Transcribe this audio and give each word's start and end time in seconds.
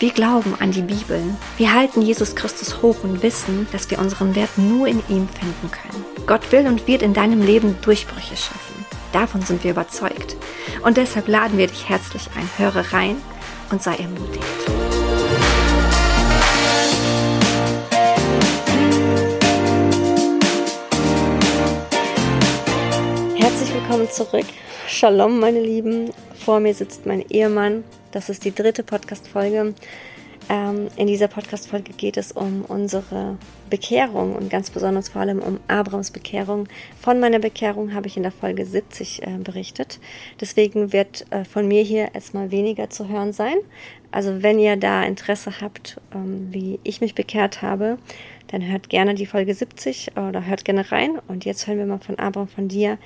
Wir 0.00 0.12
glauben 0.12 0.54
an 0.60 0.72
die 0.72 0.80
Bibel. 0.80 1.22
Wir 1.58 1.74
halten 1.74 2.00
Jesus 2.00 2.34
Christus 2.34 2.80
hoch 2.80 3.04
und 3.04 3.22
wissen, 3.22 3.68
dass 3.70 3.90
wir 3.90 3.98
unseren 3.98 4.34
Wert 4.34 4.56
nur 4.56 4.86
in 4.86 5.00
ihm 5.10 5.28
finden 5.28 5.70
können. 5.70 6.26
Gott 6.26 6.50
will 6.52 6.66
und 6.66 6.86
wird 6.86 7.02
in 7.02 7.12
deinem 7.12 7.42
Leben 7.42 7.76
Durchbrüche 7.82 8.34
schaffen. 8.34 8.86
Davon 9.12 9.42
sind 9.42 9.62
wir 9.62 9.72
überzeugt. 9.72 10.36
Und 10.82 10.96
deshalb 10.96 11.28
laden 11.28 11.58
wir 11.58 11.66
dich 11.66 11.86
herzlich 11.90 12.30
ein. 12.34 12.48
Höre 12.56 12.94
rein 12.94 13.16
und 13.70 13.82
sei 13.82 13.96
ermutigt. 13.96 14.79
Willkommen 23.90 24.10
zurück. 24.12 24.46
Shalom, 24.86 25.40
meine 25.40 25.60
Lieben. 25.60 26.12
Vor 26.36 26.60
mir 26.60 26.72
sitzt 26.74 27.06
mein 27.06 27.28
Ehemann 27.28 27.82
das 28.12 28.28
ist 28.28 28.44
die 28.44 28.54
dritte 28.54 28.82
Podcast-Folge. 28.82 29.74
Ähm, 30.48 30.88
in 30.96 31.06
dieser 31.06 31.28
Podcast-Folge 31.28 31.92
geht 31.92 32.16
es 32.16 32.32
um 32.32 32.64
unsere 32.66 33.38
Bekehrung 33.68 34.34
und 34.34 34.50
ganz 34.50 34.70
besonders 34.70 35.10
vor 35.10 35.20
allem 35.20 35.38
um 35.38 35.60
Abrams 35.68 36.10
Bekehrung. 36.10 36.66
Von 37.00 37.20
meiner 37.20 37.38
Bekehrung 37.38 37.94
habe 37.94 38.08
ich 38.08 38.16
in 38.16 38.24
der 38.24 38.32
Folge 38.32 38.66
70 38.66 39.22
äh, 39.22 39.38
berichtet. 39.38 40.00
Deswegen 40.40 40.92
wird 40.92 41.24
äh, 41.30 41.44
von 41.44 41.68
mir 41.68 41.82
hier 41.82 42.14
erstmal 42.14 42.50
weniger 42.50 42.90
zu 42.90 43.08
hören 43.08 43.32
sein. 43.32 43.56
Also 44.10 44.42
wenn 44.42 44.58
ihr 44.58 44.76
da 44.76 45.04
Interesse 45.04 45.60
habt, 45.60 46.00
ähm, 46.12 46.48
wie 46.50 46.80
ich 46.82 47.00
mich 47.00 47.14
bekehrt 47.14 47.62
habe, 47.62 47.98
dann 48.48 48.66
hört 48.66 48.88
gerne 48.88 49.14
die 49.14 49.26
Folge 49.26 49.54
70 49.54 50.16
oder 50.16 50.46
hört 50.46 50.64
gerne 50.64 50.90
rein. 50.90 51.20
Und 51.28 51.44
jetzt 51.44 51.68
hören 51.68 51.78
wir 51.78 51.86
mal 51.86 52.00
von 52.00 52.18
Abram, 52.18 52.48
von 52.48 52.66
dir. 52.66 52.98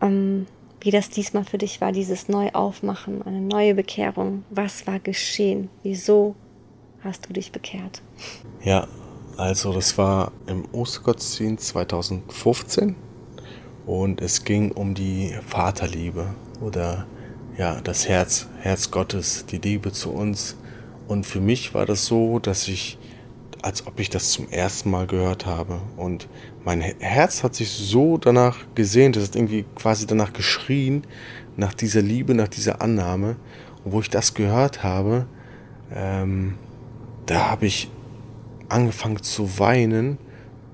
Ähm, 0.00 0.46
wie 0.80 0.90
das 0.90 1.10
diesmal 1.10 1.44
für 1.44 1.58
dich 1.58 1.80
war, 1.80 1.92
dieses 1.92 2.28
Neuaufmachen, 2.28 3.22
eine 3.22 3.40
neue 3.40 3.74
Bekehrung. 3.74 4.44
Was 4.50 4.86
war 4.86 5.00
geschehen? 5.00 5.68
Wieso 5.82 6.34
hast 7.02 7.28
du 7.28 7.32
dich 7.32 7.52
bekehrt? 7.52 8.02
Ja, 8.62 8.86
also 9.36 9.72
das 9.72 9.98
war 9.98 10.32
im 10.46 10.64
Ostergottesdienst 10.72 11.68
2015 11.68 12.94
und 13.86 14.20
es 14.20 14.44
ging 14.44 14.72
um 14.72 14.94
die 14.94 15.34
Vaterliebe 15.46 16.34
oder 16.60 17.06
ja, 17.56 17.80
das 17.80 18.08
Herz, 18.08 18.48
Herz 18.60 18.90
Gottes, 18.90 19.46
die 19.46 19.58
Liebe 19.58 19.92
zu 19.92 20.10
uns. 20.10 20.56
Und 21.08 21.24
für 21.24 21.40
mich 21.40 21.72
war 21.72 21.86
das 21.86 22.04
so, 22.04 22.38
dass 22.38 22.68
ich 22.68 22.98
als 23.66 23.86
ob 23.86 23.98
ich 23.98 24.10
das 24.10 24.30
zum 24.30 24.48
ersten 24.48 24.90
Mal 24.90 25.08
gehört 25.08 25.44
habe. 25.44 25.80
Und 25.96 26.28
mein 26.66 26.80
Herz 26.80 27.44
hat 27.44 27.54
sich 27.54 27.70
so 27.70 28.18
danach 28.18 28.58
gesehnt, 28.74 29.14
das 29.14 29.28
hat 29.28 29.36
irgendwie 29.36 29.64
quasi 29.76 30.04
danach 30.04 30.32
geschrien, 30.32 31.04
nach 31.56 31.72
dieser 31.72 32.02
Liebe, 32.02 32.34
nach 32.34 32.48
dieser 32.48 32.82
Annahme. 32.82 33.36
Und 33.84 33.92
wo 33.92 34.00
ich 34.00 34.10
das 34.10 34.34
gehört 34.34 34.82
habe, 34.82 35.26
ähm, 35.94 36.54
da 37.26 37.50
habe 37.50 37.66
ich 37.66 37.88
angefangen 38.68 39.22
zu 39.22 39.60
weinen 39.60 40.18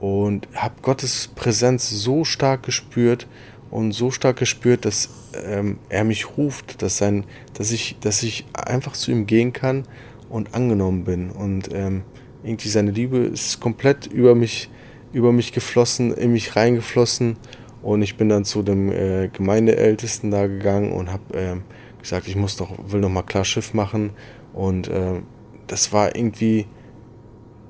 und 0.00 0.48
habe 0.54 0.76
Gottes 0.80 1.28
Präsenz 1.34 1.90
so 1.90 2.24
stark 2.24 2.62
gespürt 2.62 3.28
und 3.70 3.92
so 3.92 4.10
stark 4.10 4.38
gespürt, 4.38 4.86
dass 4.86 5.10
ähm, 5.44 5.78
er 5.90 6.04
mich 6.04 6.38
ruft, 6.38 6.80
dass, 6.80 6.96
sein, 6.96 7.24
dass, 7.52 7.70
ich, 7.70 7.98
dass 8.00 8.22
ich 8.22 8.46
einfach 8.54 8.94
zu 8.94 9.10
ihm 9.10 9.26
gehen 9.26 9.52
kann 9.52 9.84
und 10.30 10.54
angenommen 10.54 11.04
bin. 11.04 11.30
Und 11.30 11.68
ähm, 11.74 12.00
irgendwie 12.42 12.70
seine 12.70 12.92
Liebe 12.92 13.18
ist 13.18 13.60
komplett 13.60 14.06
über 14.06 14.34
mich, 14.34 14.70
über 15.12 15.32
mich 15.32 15.52
geflossen, 15.52 16.12
in 16.12 16.32
mich 16.32 16.56
reingeflossen. 16.56 17.36
Und 17.82 18.02
ich 18.02 18.16
bin 18.16 18.28
dann 18.28 18.44
zu 18.44 18.62
dem 18.62 18.90
äh, 18.90 19.28
Gemeindeältesten 19.28 20.30
da 20.30 20.46
gegangen 20.46 20.92
und 20.92 21.12
habe 21.12 21.36
äh, 21.36 21.56
gesagt, 22.00 22.28
ich 22.28 22.36
muss 22.36 22.56
doch, 22.56 22.70
will 22.86 23.00
noch 23.00 23.08
mal 23.08 23.22
klar 23.22 23.44
Schiff 23.44 23.74
machen. 23.74 24.10
Und 24.52 24.88
äh, 24.88 25.20
das 25.66 25.92
war 25.92 26.14
irgendwie, 26.14 26.66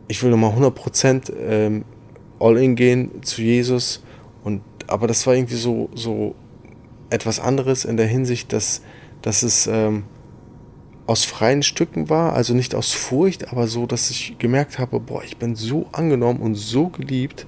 ich 0.08 0.22
will 0.22 0.30
noch 0.30 0.36
mal 0.36 0.50
100 0.50 0.75
Prozent 0.75 1.32
ähm, 1.38 1.84
all 2.38 2.58
in 2.58 2.75
gehen 2.75 3.22
zu 3.22 3.42
Jesus. 3.42 4.04
Und 4.44 4.62
aber 4.88 5.06
das 5.06 5.26
war 5.26 5.34
irgendwie 5.34 5.56
so 5.56 5.88
so 5.94 6.34
etwas 7.09 7.38
anderes 7.41 7.84
in 7.84 7.97
der 7.97 8.06
Hinsicht, 8.06 8.53
dass 8.53 8.82
dass 9.22 9.42
es 9.42 9.66
ähm, 9.66 10.04
aus 11.06 11.24
freien 11.24 11.62
Stücken 11.62 12.08
war, 12.08 12.32
also 12.32 12.54
nicht 12.54 12.74
aus 12.74 12.92
Furcht, 12.92 13.50
aber 13.50 13.66
so, 13.66 13.86
dass 13.86 14.10
ich 14.10 14.36
gemerkt 14.38 14.78
habe, 14.78 15.00
boah, 15.00 15.22
ich 15.24 15.36
bin 15.36 15.56
so 15.56 15.86
angenommen 15.92 16.40
und 16.40 16.54
so 16.54 16.88
geliebt 16.88 17.46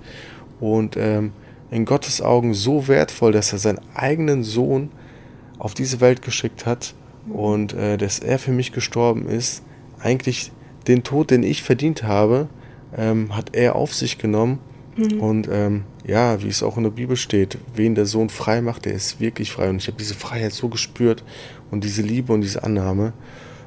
und 0.60 0.97
ähm, 0.97 1.32
in 1.70 1.84
Gottes 1.84 2.20
Augen 2.20 2.54
so 2.54 2.88
wertvoll, 2.88 3.32
dass 3.32 3.53
er 3.53 3.59
seinen 3.59 3.81
eigenen 3.94 4.43
Sohn 4.43 4.91
auf 5.59 5.75
diese 5.75 6.00
Welt 6.00 6.22
geschickt 6.22 6.66
hat 6.66 6.94
und 7.28 7.72
äh, 7.75 7.97
dass 7.97 8.19
er 8.19 8.38
für 8.38 8.53
mich 8.53 8.72
gestorben 8.72 9.28
ist. 9.28 9.62
Eigentlich 10.00 10.53
den 10.87 11.03
Tod, 11.03 11.31
den 11.31 11.43
ich 11.43 11.62
verdient 11.62 12.03
habe, 12.03 12.48
ähm, 12.97 13.34
hat 13.37 13.54
er 13.54 13.76
auf 13.76 13.94
sich 13.94 14.19
genommen. 14.19 14.59
Mhm. 14.97 15.20
Und 15.20 15.48
ähm, 15.50 15.84
ja, 16.06 16.43
wie 16.43 16.48
es 16.48 16.62
auch 16.62 16.76
in 16.76 16.84
der 16.84 16.91
Bibel 16.91 17.16
steht, 17.16 17.59
wen 17.75 17.94
der 17.94 18.06
Sohn 18.06 18.28
frei 18.28 18.60
macht, 18.60 18.84
der 18.84 18.93
ist 18.93 19.20
wirklich 19.20 19.50
frei. 19.50 19.70
Und 19.70 19.76
ich 19.76 19.87
habe 19.87 19.97
diese 19.98 20.14
Freiheit 20.14 20.53
so 20.53 20.69
gespürt 20.69 21.25
und 21.70 21.82
diese 21.82 22.03
Liebe 22.03 22.32
und 22.32 22.43
diese 22.43 22.62
Annahme. 22.62 23.12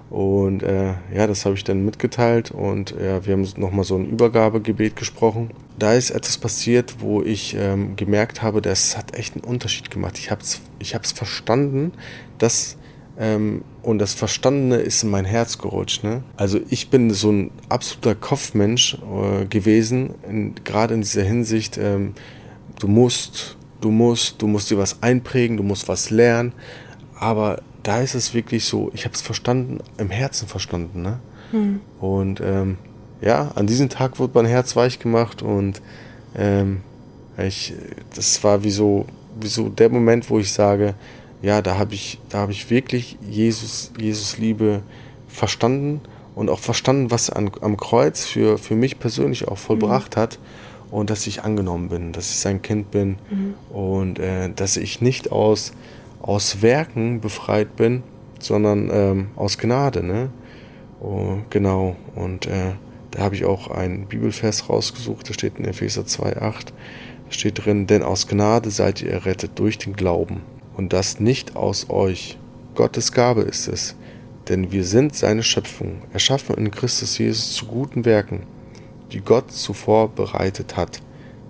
Und 0.09 0.63
äh, 0.63 0.93
ja, 1.13 1.27
das 1.27 1.45
habe 1.45 1.55
ich 1.55 1.65
dann 1.65 1.83
mitgeteilt 1.83 2.51
und 2.51 2.91
ja, 2.91 3.25
wir 3.25 3.33
haben 3.33 3.47
nochmal 3.57 3.83
so 3.83 3.97
ein 3.97 4.05
Übergabegebet 4.05 4.95
gesprochen. 4.95 5.51
Da 5.77 5.93
ist 5.93 6.11
etwas 6.11 6.37
passiert, 6.37 6.95
wo 6.99 7.21
ich 7.21 7.55
ähm, 7.59 7.97
gemerkt 7.97 8.41
habe, 8.41 8.61
das 8.61 8.97
hat 8.97 9.17
echt 9.17 9.35
einen 9.35 9.43
Unterschied 9.43 9.91
gemacht. 9.91 10.17
Ich 10.17 10.31
habe 10.31 10.41
es 10.41 10.61
ich 10.79 10.95
hab's 10.95 11.11
verstanden, 11.11 11.91
dass 12.37 12.77
ähm, 13.19 13.63
und 13.81 13.99
das 13.99 14.13
Verstandene 14.13 14.77
ist 14.77 15.03
in 15.03 15.09
mein 15.09 15.25
Herz 15.25 15.57
gerutscht. 15.57 16.03
Ne? 16.03 16.23
Also 16.37 16.59
ich 16.69 16.89
bin 16.89 17.11
so 17.13 17.31
ein 17.31 17.51
absoluter 17.67 18.15
Kopfmensch 18.15 18.95
äh, 18.95 19.45
gewesen, 19.45 20.13
gerade 20.63 20.93
in 20.93 21.01
dieser 21.01 21.23
Hinsicht, 21.23 21.77
ähm, 21.77 22.13
du 22.79 22.87
musst, 22.87 23.57
du 23.81 23.91
musst, 23.91 24.41
du 24.41 24.47
musst 24.47 24.69
dir 24.69 24.77
was 24.77 25.01
einprägen, 25.01 25.57
du 25.57 25.63
musst 25.63 25.87
was 25.87 26.11
lernen. 26.11 26.53
Aber 27.19 27.61
da 27.87 28.01
ist 28.01 28.15
es 28.15 28.33
wirklich 28.33 28.65
so, 28.65 28.91
ich 28.93 29.05
habe 29.05 29.15
es 29.15 29.21
verstanden, 29.21 29.79
im 29.97 30.09
Herzen 30.09 30.47
verstanden. 30.47 31.01
Ne? 31.01 31.19
Hm. 31.51 31.79
Und 31.99 32.41
ähm, 32.41 32.77
ja, 33.21 33.51
an 33.55 33.65
diesem 33.65 33.87
Tag 33.87 34.19
wurde 34.19 34.33
mein 34.35 34.45
Herz 34.45 34.75
weich 34.75 34.99
gemacht 34.99 35.41
und 35.41 35.81
ähm, 36.35 36.81
ich, 37.37 37.73
das 38.13 38.43
war 38.43 38.63
wie 38.63 38.71
so, 38.71 39.05
wie 39.39 39.47
so 39.47 39.69
der 39.69 39.89
Moment, 39.89 40.29
wo 40.29 40.37
ich 40.37 40.51
sage, 40.51 40.95
ja, 41.41 41.61
da 41.61 41.77
habe 41.77 41.93
ich, 41.93 42.19
da 42.29 42.39
habe 42.39 42.51
ich 42.51 42.69
wirklich 42.69 43.17
Jesus, 43.27 43.93
Jesus 43.97 44.37
Liebe 44.37 44.81
verstanden 45.29 46.01
und 46.35 46.49
auch 46.49 46.59
verstanden, 46.59 47.09
was 47.09 47.29
an, 47.29 47.51
am 47.61 47.77
Kreuz 47.77 48.25
für, 48.25 48.57
für 48.57 48.75
mich 48.75 48.99
persönlich 48.99 49.47
auch 49.47 49.57
vollbracht 49.57 50.17
mhm. 50.17 50.19
hat 50.19 50.39
und 50.91 51.09
dass 51.09 51.25
ich 51.25 51.43
angenommen 51.43 51.87
bin, 51.87 52.11
dass 52.11 52.31
ich 52.31 52.37
sein 52.37 52.61
Kind 52.61 52.91
bin 52.91 53.17
mhm. 53.29 53.53
und 53.73 54.19
äh, 54.19 54.49
dass 54.53 54.75
ich 54.75 54.99
nicht 54.99 55.31
aus 55.31 55.71
aus 56.27 56.61
Werken 56.61 57.21
befreit 57.21 57.75
bin, 57.77 58.03
sondern 58.39 58.89
ähm, 58.91 59.27
aus 59.35 59.57
Gnade. 59.57 60.03
Ne? 60.03 60.29
Oh, 60.99 61.37
genau, 61.49 61.95
und 62.15 62.45
äh, 62.45 62.73
da 63.11 63.21
habe 63.21 63.33
ich 63.33 63.45
auch 63.45 63.71
einen 63.71 64.07
Bibelvers 64.07 64.69
rausgesucht, 64.69 65.29
da 65.29 65.33
steht 65.33 65.57
in 65.57 65.65
Epheser 65.65 66.01
2,8, 66.01 66.39
da 66.39 66.71
steht 67.29 67.65
drin, 67.65 67.87
denn 67.87 68.03
aus 68.03 68.27
Gnade 68.27 68.69
seid 68.69 69.01
ihr 69.01 69.11
errettet 69.11 69.51
durch 69.55 69.77
den 69.77 69.93
Glauben 69.93 70.41
und 70.75 70.93
das 70.93 71.19
nicht 71.19 71.55
aus 71.55 71.89
euch. 71.89 72.37
Gottes 72.75 73.11
Gabe 73.13 73.41
ist 73.41 73.67
es, 73.67 73.95
denn 74.49 74.71
wir 74.71 74.83
sind 74.83 75.15
seine 75.15 75.43
Schöpfung, 75.43 76.01
erschaffen 76.11 76.57
in 76.57 76.71
Christus 76.71 77.17
Jesus 77.17 77.53
zu 77.53 77.65
guten 77.65 78.05
Werken, 78.05 78.43
die 79.13 79.21
Gott 79.21 79.51
zuvor 79.51 80.09
bereitet 80.09 80.75
hat, 80.75 81.01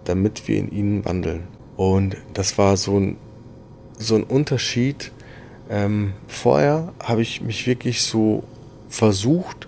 damit 0.04 0.48
wir 0.48 0.58
in 0.58 0.72
ihnen 0.72 1.04
wandeln. 1.04 1.48
Und 1.76 2.16
das 2.34 2.58
war 2.58 2.78
so 2.78 3.00
ein 3.00 3.18
so 3.98 4.16
ein 4.16 4.24
Unterschied. 4.24 5.12
Ähm, 5.70 6.14
vorher 6.28 6.94
habe 7.04 7.22
ich 7.22 7.42
mich 7.42 7.68
wirklich 7.68 8.02
so 8.02 8.44
versucht, 8.90 9.68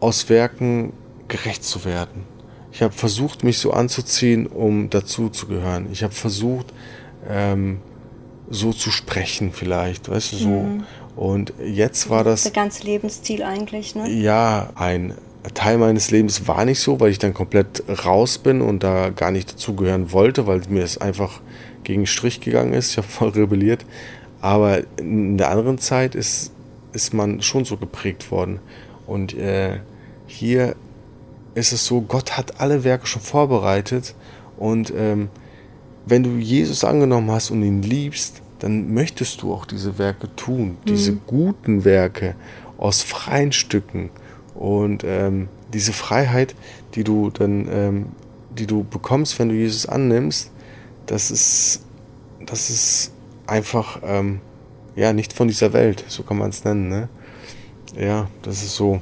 aus 0.00 0.28
Werken 0.28 0.92
gerecht 1.28 1.64
zu 1.64 1.84
werden. 1.84 2.24
Ich 2.72 2.82
habe 2.82 2.94
versucht, 2.94 3.44
mich 3.44 3.58
so 3.58 3.72
anzuziehen, 3.72 4.46
um 4.46 4.90
dazu 4.90 5.28
zu 5.28 5.46
gehören. 5.46 5.88
Ich 5.92 6.02
habe 6.02 6.14
versucht, 6.14 6.72
ähm, 7.28 7.80
so 8.48 8.72
zu 8.72 8.90
sprechen 8.90 9.52
vielleicht, 9.52 10.08
weißt 10.08 10.32
du, 10.32 10.36
so. 10.36 10.48
Mhm. 10.48 10.84
Und 11.16 11.52
jetzt 11.64 12.08
war 12.08 12.24
das. 12.24 12.44
Das 12.44 12.52
ganze 12.52 12.84
Lebensziel 12.84 13.42
eigentlich, 13.42 13.94
ne? 13.94 14.08
Ja, 14.08 14.70
ein 14.74 15.14
Teil 15.54 15.78
meines 15.78 16.10
Lebens 16.10 16.46
war 16.48 16.64
nicht 16.64 16.80
so, 16.80 17.00
weil 17.00 17.10
ich 17.10 17.18
dann 17.18 17.34
komplett 17.34 17.82
raus 18.04 18.38
bin 18.38 18.60
und 18.60 18.82
da 18.82 19.10
gar 19.10 19.30
nicht 19.30 19.54
dazugehören 19.54 20.12
wollte, 20.12 20.46
weil 20.46 20.60
mir 20.68 20.84
es 20.84 20.98
einfach 20.98 21.40
gegen 21.84 22.06
Strich 22.06 22.40
gegangen 22.40 22.72
ist. 22.72 22.92
Ich 22.92 22.96
habe 22.96 23.08
voll 23.08 23.30
rebelliert. 23.30 23.84
Aber 24.40 24.82
in 24.98 25.38
der 25.38 25.50
anderen 25.50 25.78
Zeit 25.78 26.14
ist, 26.14 26.52
ist 26.92 27.12
man 27.12 27.42
schon 27.42 27.64
so 27.64 27.76
geprägt 27.76 28.30
worden. 28.30 28.58
Und 29.06 29.34
äh, 29.34 29.80
hier 30.26 30.76
ist 31.54 31.72
es 31.72 31.84
so, 31.84 32.00
Gott 32.00 32.36
hat 32.36 32.60
alle 32.60 32.84
Werke 32.84 33.06
schon 33.06 33.22
vorbereitet. 33.22 34.14
Und 34.56 34.92
ähm, 34.96 35.28
wenn 36.06 36.22
du 36.22 36.30
Jesus 36.38 36.84
angenommen 36.84 37.30
hast 37.30 37.50
und 37.50 37.62
ihn 37.62 37.82
liebst, 37.82 38.40
dann 38.60 38.92
möchtest 38.92 39.42
du 39.42 39.52
auch 39.52 39.64
diese 39.64 39.98
Werke 39.98 40.34
tun, 40.36 40.68
mhm. 40.68 40.76
diese 40.86 41.14
guten 41.14 41.84
Werke 41.84 42.34
aus 42.78 43.02
freien 43.02 43.52
Stücken. 43.52 44.10
Und 44.54 45.04
ähm, 45.04 45.48
diese 45.72 45.92
Freiheit, 45.92 46.54
die 46.94 47.04
du 47.04 47.30
dann, 47.30 47.68
ähm, 47.70 48.06
die 48.56 48.66
du 48.66 48.84
bekommst, 48.84 49.38
wenn 49.38 49.48
du 49.48 49.54
Jesus 49.54 49.86
annimmst, 49.86 50.50
das 51.10 51.32
ist, 51.32 51.82
das 52.46 52.70
ist 52.70 53.12
einfach 53.46 54.00
ähm, 54.04 54.40
ja 54.94 55.12
nicht 55.12 55.32
von 55.32 55.48
dieser 55.48 55.72
Welt, 55.72 56.04
so 56.06 56.22
kann 56.22 56.38
man 56.38 56.50
es 56.50 56.64
nennen. 56.64 56.88
Ne? 56.88 57.08
Ja, 57.98 58.28
das 58.42 58.62
ist 58.62 58.76
so 58.76 59.00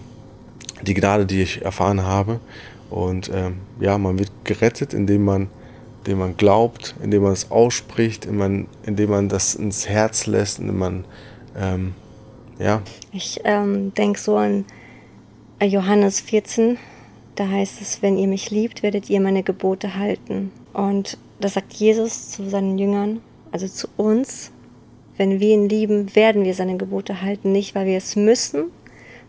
die 0.81 0.95
Gnade, 0.95 1.27
die 1.27 1.43
ich 1.43 1.63
erfahren 1.63 2.03
habe. 2.03 2.41
Und 2.89 3.31
ähm, 3.35 3.59
ja, 3.79 3.99
man 3.99 4.19
wird 4.19 4.31
gerettet, 4.45 4.95
indem 4.95 5.27
man, 5.27 5.49
indem 5.99 6.21
man 6.21 6.37
glaubt, 6.39 6.95
indem 7.03 7.25
man 7.25 7.33
es 7.33 7.51
ausspricht, 7.51 8.25
indem 8.25 8.39
man, 8.39 8.67
indem 8.87 9.11
man 9.11 9.29
das 9.29 9.55
ins 9.55 9.87
Herz 9.87 10.27
lässt, 10.27 10.61
indem 10.61 10.79
man 10.79 11.05
ähm, 11.55 11.93
ja. 12.59 12.81
Ich 13.13 13.41
ähm, 13.45 13.93
denke 13.93 14.19
so 14.19 14.37
an 14.37 14.65
Johannes 15.63 16.21
14, 16.21 16.79
da 17.35 17.49
heißt 17.49 17.83
es, 17.83 18.01
wenn 18.01 18.17
ihr 18.17 18.29
mich 18.29 18.51
liebt, 18.51 18.83
werdet 18.83 19.11
ihr 19.11 19.21
meine 19.21 19.43
Gebote 19.43 19.97
halten. 19.97 20.51
Und 20.73 21.19
das 21.41 21.55
sagt 21.55 21.73
Jesus 21.75 22.31
zu 22.31 22.49
seinen 22.49 22.79
Jüngern, 22.79 23.21
also 23.53 23.69
zu 23.69 23.89
uns. 23.97 24.51
Wenn 25.17 25.41
wir 25.41 25.55
ihn 25.55 25.69
lieben, 25.69 26.15
werden 26.15 26.45
wir 26.45 26.55
seine 26.55 26.77
Gebote 26.77 27.23
halten, 27.23 27.51
nicht 27.51 27.75
weil 27.75 27.87
wir 27.87 27.99
es 27.99 28.15
müssen, 28.15 28.67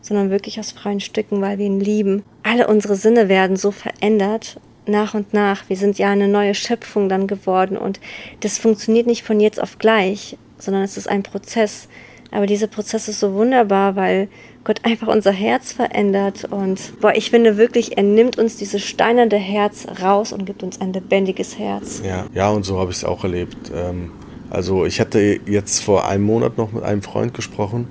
sondern 0.01 0.29
wirklich 0.29 0.59
aus 0.59 0.71
freien 0.71 0.99
Stücken, 0.99 1.41
weil 1.41 1.57
wir 1.57 1.65
ihn 1.65 1.79
lieben. 1.79 2.23
Alle 2.43 2.67
unsere 2.67 2.95
Sinne 2.95 3.27
werden 3.27 3.57
so 3.57 3.71
verändert 3.71 4.59
nach 4.85 5.13
und 5.13 5.33
nach. 5.33 5.67
Wir 5.67 5.77
sind 5.77 5.97
ja 5.97 6.11
eine 6.11 6.27
neue 6.27 6.55
Schöpfung 6.55 7.09
dann 7.09 7.27
geworden 7.27 7.77
und 7.77 7.99
das 8.41 8.57
funktioniert 8.57 9.07
nicht 9.07 9.23
von 9.23 9.39
jetzt 9.39 9.61
auf 9.61 9.77
gleich, 9.77 10.37
sondern 10.57 10.83
es 10.83 10.97
ist 10.97 11.07
ein 11.07 11.23
Prozess. 11.23 11.87
Aber 12.31 12.45
dieser 12.45 12.67
Prozess 12.67 13.07
ist 13.07 13.19
so 13.19 13.33
wunderbar, 13.33 13.95
weil 13.95 14.29
Gott 14.69 14.85
einfach 14.85 15.07
unser 15.07 15.31
Herz 15.31 15.71
verändert 15.71 16.43
und 16.43 17.01
boah, 17.01 17.11
ich 17.15 17.31
finde 17.31 17.57
wirklich, 17.57 17.97
er 17.97 18.03
nimmt 18.03 18.37
uns 18.37 18.55
dieses 18.55 18.85
steinernde 18.85 19.37
Herz 19.37 19.87
raus 19.99 20.31
und 20.31 20.45
gibt 20.45 20.61
uns 20.61 20.79
ein 20.79 20.93
lebendiges 20.93 21.57
Herz. 21.57 22.03
Ja, 22.05 22.27
ja 22.35 22.49
und 22.51 22.65
so 22.65 22.77
habe 22.77 22.91
ich 22.91 22.97
es 22.97 23.03
auch 23.03 23.23
erlebt. 23.23 23.71
Ähm, 23.73 24.11
also 24.51 24.85
ich 24.85 24.99
hatte 24.99 25.39
jetzt 25.47 25.79
vor 25.79 26.07
einem 26.07 26.23
Monat 26.23 26.59
noch 26.59 26.71
mit 26.71 26.83
einem 26.83 27.01
Freund 27.01 27.33
gesprochen 27.33 27.87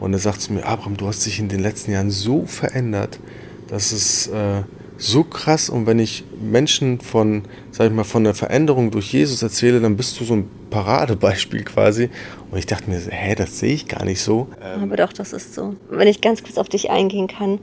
und 0.00 0.14
er 0.14 0.18
sagt 0.18 0.40
zu 0.40 0.54
mir, 0.54 0.64
Abraham, 0.64 0.96
du 0.96 1.06
hast 1.06 1.26
dich 1.26 1.38
in 1.38 1.50
den 1.50 1.60
letzten 1.60 1.92
Jahren 1.92 2.10
so 2.10 2.46
verändert, 2.46 3.20
dass 3.68 3.92
es 3.92 4.28
äh, 4.28 4.62
so 5.02 5.24
krass 5.24 5.68
und 5.68 5.86
wenn 5.86 5.98
ich 5.98 6.22
Menschen 6.40 7.00
von, 7.00 7.42
sag 7.72 7.88
ich 7.88 7.92
mal, 7.92 8.04
von 8.04 8.22
der 8.22 8.34
Veränderung 8.34 8.92
durch 8.92 9.12
Jesus 9.12 9.42
erzähle, 9.42 9.80
dann 9.80 9.96
bist 9.96 10.20
du 10.20 10.24
so 10.24 10.34
ein 10.34 10.48
Paradebeispiel 10.70 11.64
quasi. 11.64 12.08
Und 12.50 12.58
ich 12.58 12.66
dachte 12.66 12.88
mir, 12.88 13.00
hä, 13.00 13.34
das 13.34 13.58
sehe 13.58 13.74
ich 13.74 13.88
gar 13.88 14.04
nicht 14.04 14.20
so. 14.20 14.46
Ähm 14.62 14.84
Aber 14.84 14.96
doch, 14.96 15.12
das 15.12 15.32
ist 15.32 15.54
so. 15.54 15.74
Wenn 15.90 16.06
ich 16.06 16.20
ganz 16.20 16.44
kurz 16.44 16.56
auf 16.56 16.68
dich 16.68 16.90
eingehen 16.90 17.26
kann. 17.26 17.58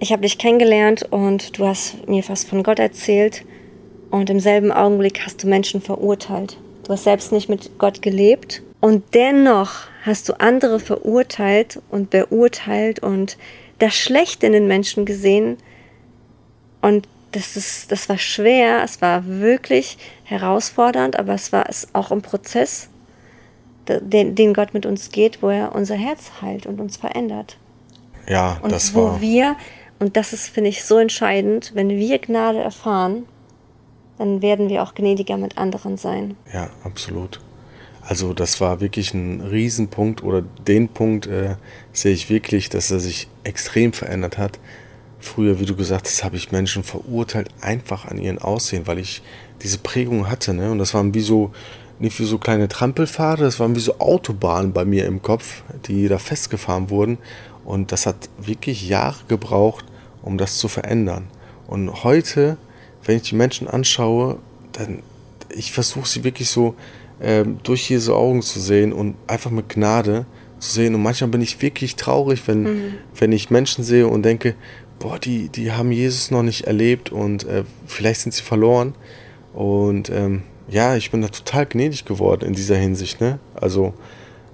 Ich 0.00 0.10
habe 0.10 0.22
dich 0.22 0.38
kennengelernt 0.38 1.06
und 1.10 1.58
du 1.58 1.66
hast 1.66 2.08
mir 2.08 2.22
fast 2.22 2.48
von 2.48 2.62
Gott 2.62 2.78
erzählt 2.78 3.44
und 4.10 4.30
im 4.30 4.40
selben 4.40 4.72
Augenblick 4.72 5.20
hast 5.24 5.42
du 5.42 5.48
Menschen 5.48 5.82
verurteilt. 5.82 6.56
Du 6.84 6.92
hast 6.92 7.04
selbst 7.04 7.30
nicht 7.30 7.48
mit 7.48 7.78
Gott 7.78 8.00
gelebt 8.00 8.62
und 8.80 9.04
dennoch 9.12 9.82
hast 10.02 10.28
du 10.28 10.40
andere 10.40 10.80
verurteilt 10.80 11.80
und 11.90 12.10
beurteilt 12.10 13.00
und 13.00 13.36
das 13.78 13.94
Schlechte 13.94 14.46
in 14.46 14.52
den 14.52 14.66
Menschen 14.66 15.04
gesehen, 15.04 15.58
und 16.84 17.08
das, 17.32 17.56
ist, 17.56 17.90
das 17.90 18.10
war 18.10 18.18
schwer, 18.18 18.82
es 18.84 19.00
war 19.00 19.26
wirklich 19.26 19.96
herausfordernd, 20.24 21.18
aber 21.18 21.32
es 21.32 21.50
war 21.50 21.68
es 21.68 21.88
auch 21.94 22.10
ein 22.12 22.20
Prozess, 22.20 22.90
den, 23.88 24.34
den 24.34 24.52
Gott 24.52 24.74
mit 24.74 24.84
uns 24.84 25.10
geht, 25.10 25.42
wo 25.42 25.48
er 25.48 25.74
unser 25.74 25.94
Herz 25.94 26.30
heilt 26.42 26.66
und 26.66 26.80
uns 26.80 26.98
verändert. 26.98 27.56
Ja, 28.28 28.58
und 28.62 28.70
das 28.70 28.94
wo 28.94 29.04
war. 29.04 29.20
wir, 29.22 29.56
und 29.98 30.18
das 30.18 30.34
ist, 30.34 30.48
finde 30.48 30.68
ich, 30.68 30.84
so 30.84 30.98
entscheidend, 30.98 31.72
wenn 31.74 31.88
wir 31.88 32.18
Gnade 32.18 32.60
erfahren, 32.60 33.24
dann 34.18 34.42
werden 34.42 34.68
wir 34.68 34.82
auch 34.82 34.94
gnädiger 34.94 35.38
mit 35.38 35.56
anderen 35.56 35.96
sein. 35.96 36.36
Ja, 36.52 36.68
absolut. 36.84 37.40
Also 38.02 38.34
das 38.34 38.60
war 38.60 38.80
wirklich 38.80 39.14
ein 39.14 39.40
Riesenpunkt 39.40 40.22
oder 40.22 40.42
den 40.42 40.88
Punkt 40.88 41.26
äh, 41.26 41.56
sehe 41.94 42.12
ich 42.12 42.28
wirklich, 42.28 42.68
dass 42.68 42.90
er 42.90 43.00
sich 43.00 43.28
extrem 43.42 43.94
verändert 43.94 44.36
hat. 44.36 44.58
Früher, 45.24 45.58
wie 45.58 45.64
du 45.64 45.74
gesagt 45.74 46.06
hast, 46.06 46.22
habe 46.22 46.36
ich 46.36 46.52
Menschen 46.52 46.84
verurteilt, 46.84 47.48
einfach 47.60 48.04
an 48.04 48.18
ihren 48.18 48.38
Aussehen, 48.38 48.86
weil 48.86 48.98
ich 48.98 49.22
diese 49.62 49.78
Prägung 49.78 50.28
hatte. 50.28 50.54
Ne? 50.54 50.70
Und 50.70 50.78
das 50.78 50.94
waren 50.94 51.14
wie 51.14 51.20
so, 51.20 51.52
nicht 51.98 52.18
wie 52.20 52.24
so 52.24 52.38
kleine 52.38 52.68
Trampelpfade, 52.68 53.42
das 53.42 53.58
waren 53.58 53.74
wie 53.74 53.80
so 53.80 53.98
Autobahnen 53.98 54.72
bei 54.72 54.84
mir 54.84 55.06
im 55.06 55.22
Kopf, 55.22 55.62
die 55.86 56.08
da 56.08 56.18
festgefahren 56.18 56.90
wurden. 56.90 57.18
Und 57.64 57.90
das 57.90 58.06
hat 58.06 58.28
wirklich 58.38 58.88
Jahre 58.88 59.24
gebraucht, 59.28 59.86
um 60.22 60.36
das 60.36 60.58
zu 60.58 60.68
verändern. 60.68 61.28
Und 61.66 62.04
heute, 62.04 62.58
wenn 63.04 63.16
ich 63.16 63.22
die 63.30 63.34
Menschen 63.34 63.66
anschaue, 63.66 64.38
dann 64.72 65.02
ich 65.56 65.72
versuche 65.72 66.08
sie 66.08 66.24
wirklich 66.24 66.50
so 66.50 66.74
ähm, 67.20 67.58
durch 67.62 67.86
diese 67.86 68.14
Augen 68.14 68.42
zu 68.42 68.60
sehen 68.60 68.92
und 68.92 69.16
einfach 69.26 69.50
mit 69.50 69.68
Gnade 69.68 70.26
zu 70.58 70.72
sehen. 70.72 70.94
Und 70.94 71.02
manchmal 71.02 71.30
bin 71.30 71.40
ich 71.40 71.62
wirklich 71.62 71.96
traurig, 71.96 72.42
wenn, 72.46 72.62
mhm. 72.62 72.94
wenn 73.18 73.32
ich 73.32 73.50
Menschen 73.50 73.84
sehe 73.84 74.08
und 74.08 74.22
denke, 74.22 74.54
boah, 75.04 75.18
die, 75.18 75.50
die 75.50 75.70
haben 75.70 75.92
Jesus 75.92 76.30
noch 76.30 76.42
nicht 76.42 76.62
erlebt 76.62 77.12
und 77.12 77.44
äh, 77.44 77.64
vielleicht 77.86 78.22
sind 78.22 78.32
sie 78.32 78.40
verloren. 78.40 78.94
Und 79.52 80.08
ähm, 80.08 80.44
ja, 80.66 80.96
ich 80.96 81.10
bin 81.10 81.20
da 81.20 81.28
total 81.28 81.66
gnädig 81.66 82.06
geworden 82.06 82.46
in 82.46 82.54
dieser 82.54 82.76
Hinsicht, 82.76 83.20
ne? 83.20 83.38
Also 83.54 83.92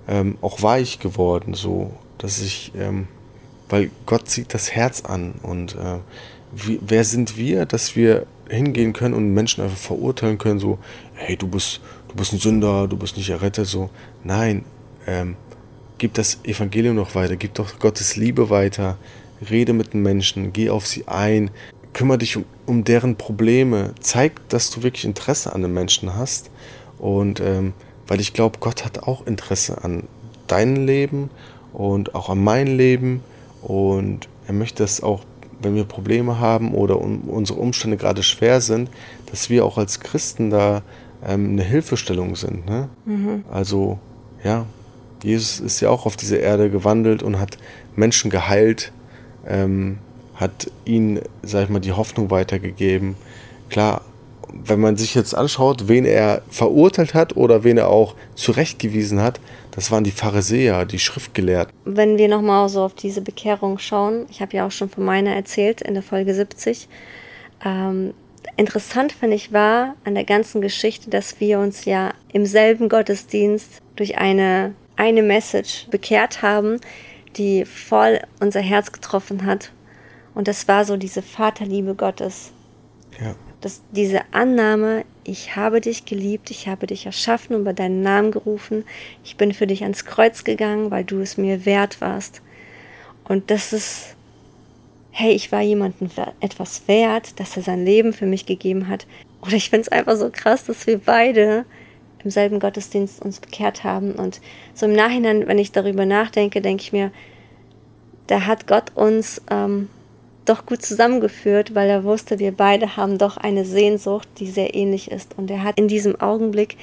ähm, 0.08 0.38
auch 0.40 0.60
weich 0.60 0.98
geworden, 0.98 1.54
so, 1.54 1.92
dass 2.18 2.40
ich, 2.40 2.72
ähm, 2.76 3.06
weil 3.68 3.92
Gott 4.06 4.28
sieht 4.28 4.52
das 4.52 4.72
Herz 4.72 5.02
an 5.02 5.34
und 5.44 5.76
äh, 5.76 5.98
wie, 6.52 6.80
wer 6.82 7.04
sind 7.04 7.36
wir, 7.36 7.64
dass 7.64 7.94
wir 7.94 8.26
hingehen 8.48 8.92
können 8.92 9.14
und 9.14 9.32
Menschen 9.32 9.62
einfach 9.62 9.78
verurteilen 9.78 10.38
können, 10.38 10.58
so, 10.58 10.80
hey, 11.14 11.36
du 11.36 11.46
bist, 11.46 11.80
du 12.08 12.16
bist 12.16 12.32
ein 12.32 12.40
Sünder, 12.40 12.88
du 12.88 12.96
bist 12.96 13.16
nicht 13.16 13.30
errettet, 13.30 13.68
so. 13.68 13.88
Nein, 14.24 14.64
ähm, 15.06 15.36
gib 15.98 16.14
das 16.14 16.40
Evangelium 16.42 16.96
noch 16.96 17.14
weiter, 17.14 17.36
gib 17.36 17.54
doch 17.54 17.78
Gottes 17.78 18.16
Liebe 18.16 18.50
weiter, 18.50 18.98
rede 19.48 19.72
mit 19.72 19.94
den 19.94 20.02
Menschen, 20.02 20.52
geh 20.52 20.70
auf 20.70 20.86
sie 20.86 21.08
ein, 21.08 21.50
kümmere 21.92 22.18
dich 22.18 22.36
um, 22.36 22.44
um 22.66 22.84
deren 22.84 23.16
Probleme, 23.16 23.94
zeig, 24.00 24.48
dass 24.48 24.70
du 24.70 24.82
wirklich 24.82 25.04
Interesse 25.04 25.54
an 25.54 25.62
den 25.62 25.72
Menschen 25.72 26.14
hast. 26.16 26.50
Und 26.98 27.40
ähm, 27.40 27.72
weil 28.06 28.20
ich 28.20 28.32
glaube, 28.32 28.58
Gott 28.60 28.84
hat 28.84 29.04
auch 29.04 29.26
Interesse 29.26 29.84
an 29.84 30.04
deinem 30.46 30.84
Leben 30.86 31.30
und 31.72 32.14
auch 32.14 32.28
an 32.28 32.42
mein 32.42 32.66
Leben. 32.66 33.22
Und 33.62 34.28
er 34.46 34.54
möchte 34.54 34.84
es 34.84 35.02
auch, 35.02 35.22
wenn 35.62 35.74
wir 35.74 35.84
Probleme 35.84 36.38
haben 36.38 36.74
oder 36.74 37.00
um, 37.00 37.22
unsere 37.22 37.60
Umstände 37.60 37.96
gerade 37.96 38.22
schwer 38.22 38.60
sind, 38.60 38.90
dass 39.30 39.50
wir 39.50 39.64
auch 39.64 39.78
als 39.78 40.00
Christen 40.00 40.50
da 40.50 40.82
ähm, 41.26 41.50
eine 41.52 41.62
Hilfestellung 41.62 42.36
sind. 42.36 42.66
Ne? 42.66 42.88
Mhm. 43.04 43.44
Also 43.50 43.98
ja, 44.42 44.66
Jesus 45.22 45.60
ist 45.60 45.80
ja 45.80 45.90
auch 45.90 46.06
auf 46.06 46.16
diese 46.16 46.36
Erde 46.36 46.70
gewandelt 46.70 47.22
und 47.22 47.38
hat 47.38 47.58
Menschen 47.94 48.30
geheilt, 48.30 48.92
ähm, 49.46 49.98
hat 50.34 50.70
ihnen, 50.84 51.20
sag 51.42 51.64
ich 51.64 51.68
mal, 51.68 51.80
die 51.80 51.92
Hoffnung 51.92 52.30
weitergegeben. 52.30 53.16
Klar, 53.68 54.02
wenn 54.52 54.80
man 54.80 54.96
sich 54.96 55.14
jetzt 55.14 55.34
anschaut, 55.34 55.88
wen 55.88 56.04
er 56.04 56.42
verurteilt 56.50 57.14
hat 57.14 57.36
oder 57.36 57.62
wen 57.64 57.78
er 57.78 57.88
auch 57.88 58.14
zurechtgewiesen 58.34 59.20
hat, 59.20 59.40
das 59.70 59.90
waren 59.90 60.02
die 60.02 60.10
Pharisäer, 60.10 60.84
die 60.84 60.98
Schriftgelehrten. 60.98 61.72
Wenn 61.84 62.18
wir 62.18 62.28
nochmal 62.28 62.68
so 62.68 62.82
auf 62.82 62.94
diese 62.94 63.20
Bekehrung 63.20 63.78
schauen, 63.78 64.26
ich 64.30 64.40
habe 64.40 64.56
ja 64.56 64.66
auch 64.66 64.72
schon 64.72 64.88
von 64.88 65.04
meiner 65.04 65.34
erzählt 65.34 65.80
in 65.82 65.94
der 65.94 66.02
Folge 66.02 66.34
70. 66.34 66.88
Ähm, 67.64 68.14
interessant 68.56 69.12
finde 69.12 69.36
ich 69.36 69.52
war 69.52 69.94
an 70.04 70.14
der 70.14 70.24
ganzen 70.24 70.60
Geschichte, 70.60 71.10
dass 71.10 71.40
wir 71.40 71.60
uns 71.60 71.84
ja 71.84 72.12
im 72.32 72.46
selben 72.46 72.88
Gottesdienst 72.88 73.80
durch 73.96 74.18
eine, 74.18 74.74
eine 74.96 75.22
Message 75.22 75.86
bekehrt 75.90 76.42
haben, 76.42 76.80
die 77.36 77.64
voll 77.64 78.20
unser 78.40 78.60
Herz 78.60 78.92
getroffen 78.92 79.44
hat. 79.46 79.72
Und 80.34 80.48
das 80.48 80.68
war 80.68 80.84
so 80.84 80.96
diese 80.96 81.22
Vaterliebe 81.22 81.94
Gottes. 81.94 82.52
Ja. 83.20 83.34
dass 83.60 83.82
diese 83.92 84.20
Annahme, 84.32 85.04
ich 85.24 85.56
habe 85.56 85.80
dich 85.80 86.06
geliebt, 86.06 86.50
ich 86.50 86.68
habe 86.68 86.86
dich 86.86 87.06
erschaffen 87.06 87.54
und 87.54 87.64
bei 87.64 87.72
deinen 87.72 88.02
Namen 88.02 88.30
gerufen, 88.30 88.84
ich 89.24 89.36
bin 89.36 89.52
für 89.52 89.66
dich 89.66 89.82
ans 89.82 90.04
Kreuz 90.04 90.44
gegangen, 90.44 90.90
weil 90.90 91.04
du 91.04 91.20
es 91.20 91.36
mir 91.36 91.66
wert 91.66 92.00
warst. 92.00 92.40
Und 93.24 93.50
das 93.50 93.72
ist, 93.72 94.16
hey, 95.10 95.32
ich 95.32 95.52
war 95.52 95.60
jemandem 95.60 96.08
etwas 96.40 96.88
wert, 96.88 97.38
dass 97.38 97.56
er 97.56 97.62
sein 97.62 97.84
Leben 97.84 98.12
für 98.12 98.26
mich 98.26 98.46
gegeben 98.46 98.88
hat. 98.88 99.06
Oder 99.42 99.54
ich 99.54 99.70
finde 99.70 99.82
es 99.82 99.88
einfach 99.88 100.16
so 100.16 100.30
krass, 100.32 100.64
dass 100.64 100.86
wir 100.86 100.98
beide 100.98 101.64
im 102.24 102.30
selben 102.30 102.60
Gottesdienst 102.60 103.22
uns 103.22 103.40
bekehrt 103.40 103.84
haben. 103.84 104.12
Und 104.12 104.40
so 104.74 104.86
im 104.86 104.92
Nachhinein, 104.92 105.46
wenn 105.46 105.58
ich 105.58 105.72
darüber 105.72 106.06
nachdenke, 106.06 106.60
denke 106.60 106.82
ich 106.82 106.92
mir, 106.92 107.10
da 108.26 108.46
hat 108.46 108.66
Gott 108.66 108.92
uns 108.94 109.42
ähm, 109.50 109.88
doch 110.44 110.66
gut 110.66 110.82
zusammengeführt, 110.82 111.74
weil 111.74 111.88
er 111.88 112.04
wusste, 112.04 112.38
wir 112.38 112.52
beide 112.52 112.96
haben 112.96 113.18
doch 113.18 113.36
eine 113.36 113.64
Sehnsucht, 113.64 114.28
die 114.38 114.48
sehr 114.50 114.74
ähnlich 114.74 115.10
ist. 115.10 115.36
Und 115.36 115.50
er 115.50 115.62
hat 115.62 115.78
in 115.78 115.88
diesem 115.88 116.20
Augenblick 116.20 116.76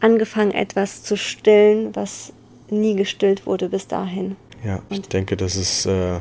angefangen, 0.00 0.52
etwas 0.52 1.02
zu 1.02 1.16
stillen, 1.16 1.94
was 1.94 2.32
nie 2.70 2.96
gestillt 2.96 3.46
wurde 3.46 3.68
bis 3.68 3.86
dahin. 3.86 4.36
Ja, 4.64 4.82
ich 4.90 4.98
Und 4.98 5.12
denke, 5.12 5.36
dass 5.36 5.56
es 5.56 5.86
äh, 5.86 6.20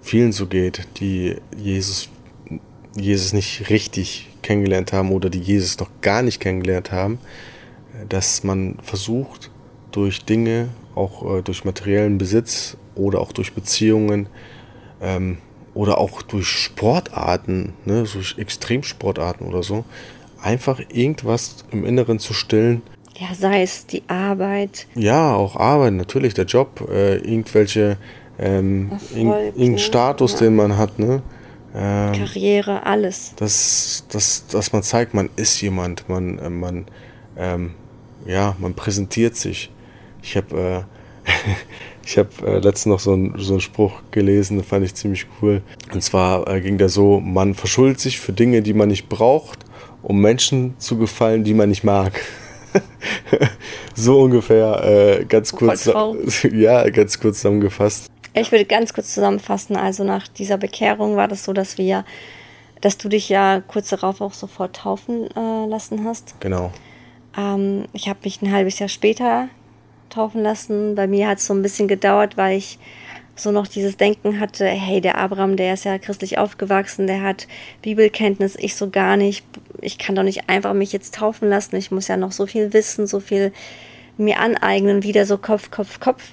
vielen 0.00 0.32
so 0.32 0.46
geht, 0.46 0.86
die 0.98 1.36
Jesus, 1.56 2.08
Jesus 2.96 3.32
nicht 3.32 3.68
richtig 3.68 4.28
kennengelernt 4.42 4.92
haben 4.92 5.12
oder 5.12 5.28
die 5.28 5.40
Jesus 5.40 5.78
noch 5.78 5.90
gar 6.00 6.22
nicht 6.22 6.40
kennengelernt 6.40 6.92
haben, 6.92 7.18
dass 8.08 8.44
man 8.44 8.76
versucht, 8.82 9.50
durch 9.90 10.24
Dinge, 10.24 10.68
auch 10.94 11.38
äh, 11.38 11.42
durch 11.42 11.64
materiellen 11.64 12.18
Besitz 12.18 12.76
oder 12.94 13.20
auch 13.20 13.32
durch 13.32 13.54
Beziehungen 13.54 14.28
ähm, 15.00 15.38
oder 15.74 15.98
auch 15.98 16.22
durch 16.22 16.48
Sportarten, 16.48 17.74
ne, 17.84 18.04
durch 18.04 18.36
Extremsportarten 18.38 19.46
oder 19.46 19.62
so, 19.62 19.84
einfach 20.42 20.80
irgendwas 20.92 21.64
im 21.70 21.84
Inneren 21.84 22.18
zu 22.18 22.32
stillen. 22.34 22.82
Ja, 23.18 23.34
sei 23.34 23.62
es 23.62 23.86
die 23.86 24.02
Arbeit. 24.08 24.86
Ja, 24.94 25.34
auch 25.34 25.56
Arbeit, 25.56 25.94
natürlich, 25.94 26.34
der 26.34 26.44
Job, 26.44 26.86
äh, 26.90 27.16
irgendwelche, 27.16 27.96
ähm, 28.38 28.92
irgendein 29.14 29.72
ne? 29.72 29.78
Status, 29.78 30.32
ja. 30.32 30.38
den 30.40 30.56
man 30.56 30.76
hat, 30.76 30.98
ne? 30.98 31.22
Ähm, 31.74 32.12
Karriere, 32.12 32.84
alles. 32.84 33.32
Dass, 33.36 34.04
dass, 34.10 34.46
dass 34.46 34.72
man 34.72 34.82
zeigt, 34.82 35.14
man 35.14 35.30
ist 35.36 35.60
jemand, 35.60 36.08
man, 36.08 36.38
äh, 36.38 36.50
man, 36.50 36.86
ähm, 37.36 37.74
ja, 38.26 38.56
man 38.58 38.74
präsentiert 38.74 39.36
sich. 39.36 39.70
Ich 40.22 40.36
habe 40.36 40.86
äh, 41.26 41.30
ich 42.06 42.18
habe 42.18 42.28
äh, 42.46 42.58
letztens 42.58 42.86
noch 42.86 43.00
so, 43.00 43.14
ein, 43.14 43.34
so 43.36 43.54
einen 43.54 43.60
Spruch 43.60 44.02
gelesen, 44.10 44.58
den 44.58 44.64
fand 44.64 44.84
ich 44.84 44.94
ziemlich 44.94 45.26
cool. 45.40 45.62
Und 45.92 46.02
zwar 46.02 46.48
äh, 46.48 46.60
ging 46.60 46.78
der 46.78 46.88
so, 46.88 47.20
man 47.20 47.54
verschuldet 47.54 48.00
sich 48.00 48.20
für 48.20 48.32
Dinge, 48.32 48.62
die 48.62 48.74
man 48.74 48.88
nicht 48.88 49.08
braucht, 49.08 49.64
um 50.02 50.20
Menschen 50.20 50.78
zu 50.78 50.98
gefallen, 50.98 51.44
die 51.44 51.54
man 51.54 51.68
nicht 51.68 51.84
mag. 51.84 52.20
so 53.94 54.22
ungefähr, 54.22 54.84
äh, 54.84 55.24
ganz 55.24 55.52
kurz, 55.52 55.86
ja, 56.52 56.88
ganz 56.90 57.18
kurz 57.18 57.38
zusammengefasst. 57.38 58.06
Ich 58.34 58.52
würde 58.52 58.66
ganz 58.66 58.92
kurz 58.92 59.14
zusammenfassen. 59.14 59.76
Also 59.76 60.04
nach 60.04 60.28
dieser 60.28 60.58
Bekehrung 60.58 61.16
war 61.16 61.26
das 61.26 61.44
so, 61.44 61.52
dass 61.52 61.78
wir, 61.78 62.04
dass 62.82 62.98
du 62.98 63.08
dich 63.08 63.28
ja 63.28 63.62
kurz 63.66 63.88
darauf 63.88 64.20
auch 64.20 64.34
sofort 64.34 64.76
taufen 64.76 65.28
äh, 65.34 65.66
lassen 65.66 66.04
hast. 66.04 66.34
Genau. 66.40 66.70
Ähm, 67.36 67.86
ich 67.92 68.08
habe 68.08 68.20
mich 68.24 68.42
ein 68.42 68.52
halbes 68.52 68.78
Jahr 68.78 68.88
später 68.88 69.48
taufen 70.10 70.42
lassen. 70.42 70.94
Bei 70.94 71.06
mir 71.06 71.28
hat 71.28 71.38
es 71.38 71.46
so 71.46 71.54
ein 71.54 71.62
bisschen 71.62 71.88
gedauert, 71.88 72.36
weil 72.36 72.56
ich 72.56 72.78
so 73.34 73.50
noch 73.50 73.66
dieses 73.66 73.98
Denken 73.98 74.40
hatte, 74.40 74.66
hey, 74.66 75.00
der 75.00 75.18
Abraham, 75.18 75.56
der 75.56 75.74
ist 75.74 75.84
ja 75.84 75.98
christlich 75.98 76.38
aufgewachsen, 76.38 77.06
der 77.06 77.22
hat 77.22 77.46
Bibelkenntnis, 77.82 78.56
ich 78.56 78.74
so 78.74 78.88
gar 78.88 79.16
nicht. 79.18 79.44
Ich 79.82 79.98
kann 79.98 80.14
doch 80.14 80.22
nicht 80.22 80.48
einfach 80.48 80.72
mich 80.72 80.92
jetzt 80.92 81.14
taufen 81.14 81.48
lassen. 81.50 81.76
Ich 81.76 81.90
muss 81.90 82.08
ja 82.08 82.16
noch 82.16 82.32
so 82.32 82.46
viel 82.46 82.72
wissen, 82.72 83.06
so 83.06 83.20
viel 83.20 83.52
mir 84.16 84.40
aneignen, 84.40 85.02
wieder 85.02 85.26
so 85.26 85.36
Kopf, 85.36 85.70
Kopf, 85.70 86.00
Kopf. 86.00 86.30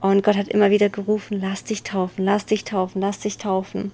Und 0.00 0.24
Gott 0.24 0.36
hat 0.36 0.48
immer 0.48 0.70
wieder 0.70 0.88
gerufen, 0.88 1.38
lass 1.40 1.64
dich 1.64 1.82
taufen, 1.82 2.24
lass 2.24 2.46
dich 2.46 2.64
taufen, 2.64 3.00
lass 3.00 3.20
dich 3.20 3.38
taufen. 3.38 3.92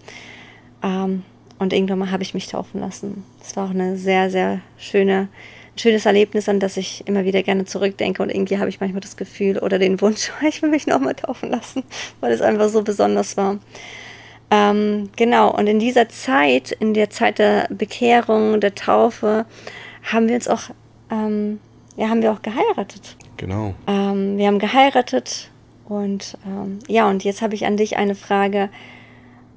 Ähm, 0.82 1.22
und 1.58 1.74
irgendwann 1.74 1.98
mal 1.98 2.10
habe 2.10 2.22
ich 2.22 2.32
mich 2.32 2.48
taufen 2.48 2.80
lassen. 2.80 3.22
Das 3.38 3.54
war 3.54 3.66
auch 3.66 3.70
eine 3.70 3.96
sehr, 3.96 4.30
sehr 4.30 4.60
schöne 4.78 5.28
schönes 5.76 6.06
Erlebnis, 6.06 6.48
an 6.48 6.60
das 6.60 6.76
ich 6.76 7.06
immer 7.06 7.24
wieder 7.24 7.42
gerne 7.42 7.64
zurückdenke. 7.64 8.22
Und 8.22 8.30
irgendwie 8.30 8.58
habe 8.58 8.68
ich 8.68 8.80
manchmal 8.80 9.00
das 9.00 9.16
Gefühl 9.16 9.58
oder 9.58 9.78
den 9.78 10.00
Wunsch, 10.00 10.30
ich 10.48 10.62
will 10.62 10.70
mich 10.70 10.86
nochmal 10.86 11.14
taufen 11.14 11.50
lassen, 11.50 11.84
weil 12.20 12.32
es 12.32 12.40
einfach 12.40 12.68
so 12.68 12.82
besonders 12.82 13.36
war. 13.36 13.58
Ähm, 14.50 15.10
genau, 15.16 15.54
und 15.56 15.68
in 15.68 15.78
dieser 15.78 16.08
Zeit, 16.08 16.72
in 16.72 16.92
der 16.92 17.10
Zeit 17.10 17.38
der 17.38 17.68
Bekehrung, 17.70 18.60
der 18.60 18.74
Taufe, 18.74 19.46
haben 20.02 20.28
wir 20.28 20.34
uns 20.34 20.48
auch, 20.48 20.62
ähm, 21.10 21.60
ja, 21.96 22.08
haben 22.08 22.22
wir 22.22 22.32
auch 22.32 22.42
geheiratet. 22.42 23.16
Genau. 23.36 23.74
Ähm, 23.86 24.38
wir 24.38 24.48
haben 24.48 24.58
geheiratet 24.58 25.50
und 25.88 26.36
ähm, 26.46 26.80
ja, 26.88 27.08
und 27.08 27.22
jetzt 27.22 27.42
habe 27.42 27.54
ich 27.54 27.64
an 27.64 27.76
dich 27.76 27.96
eine 27.96 28.16
Frage. 28.16 28.70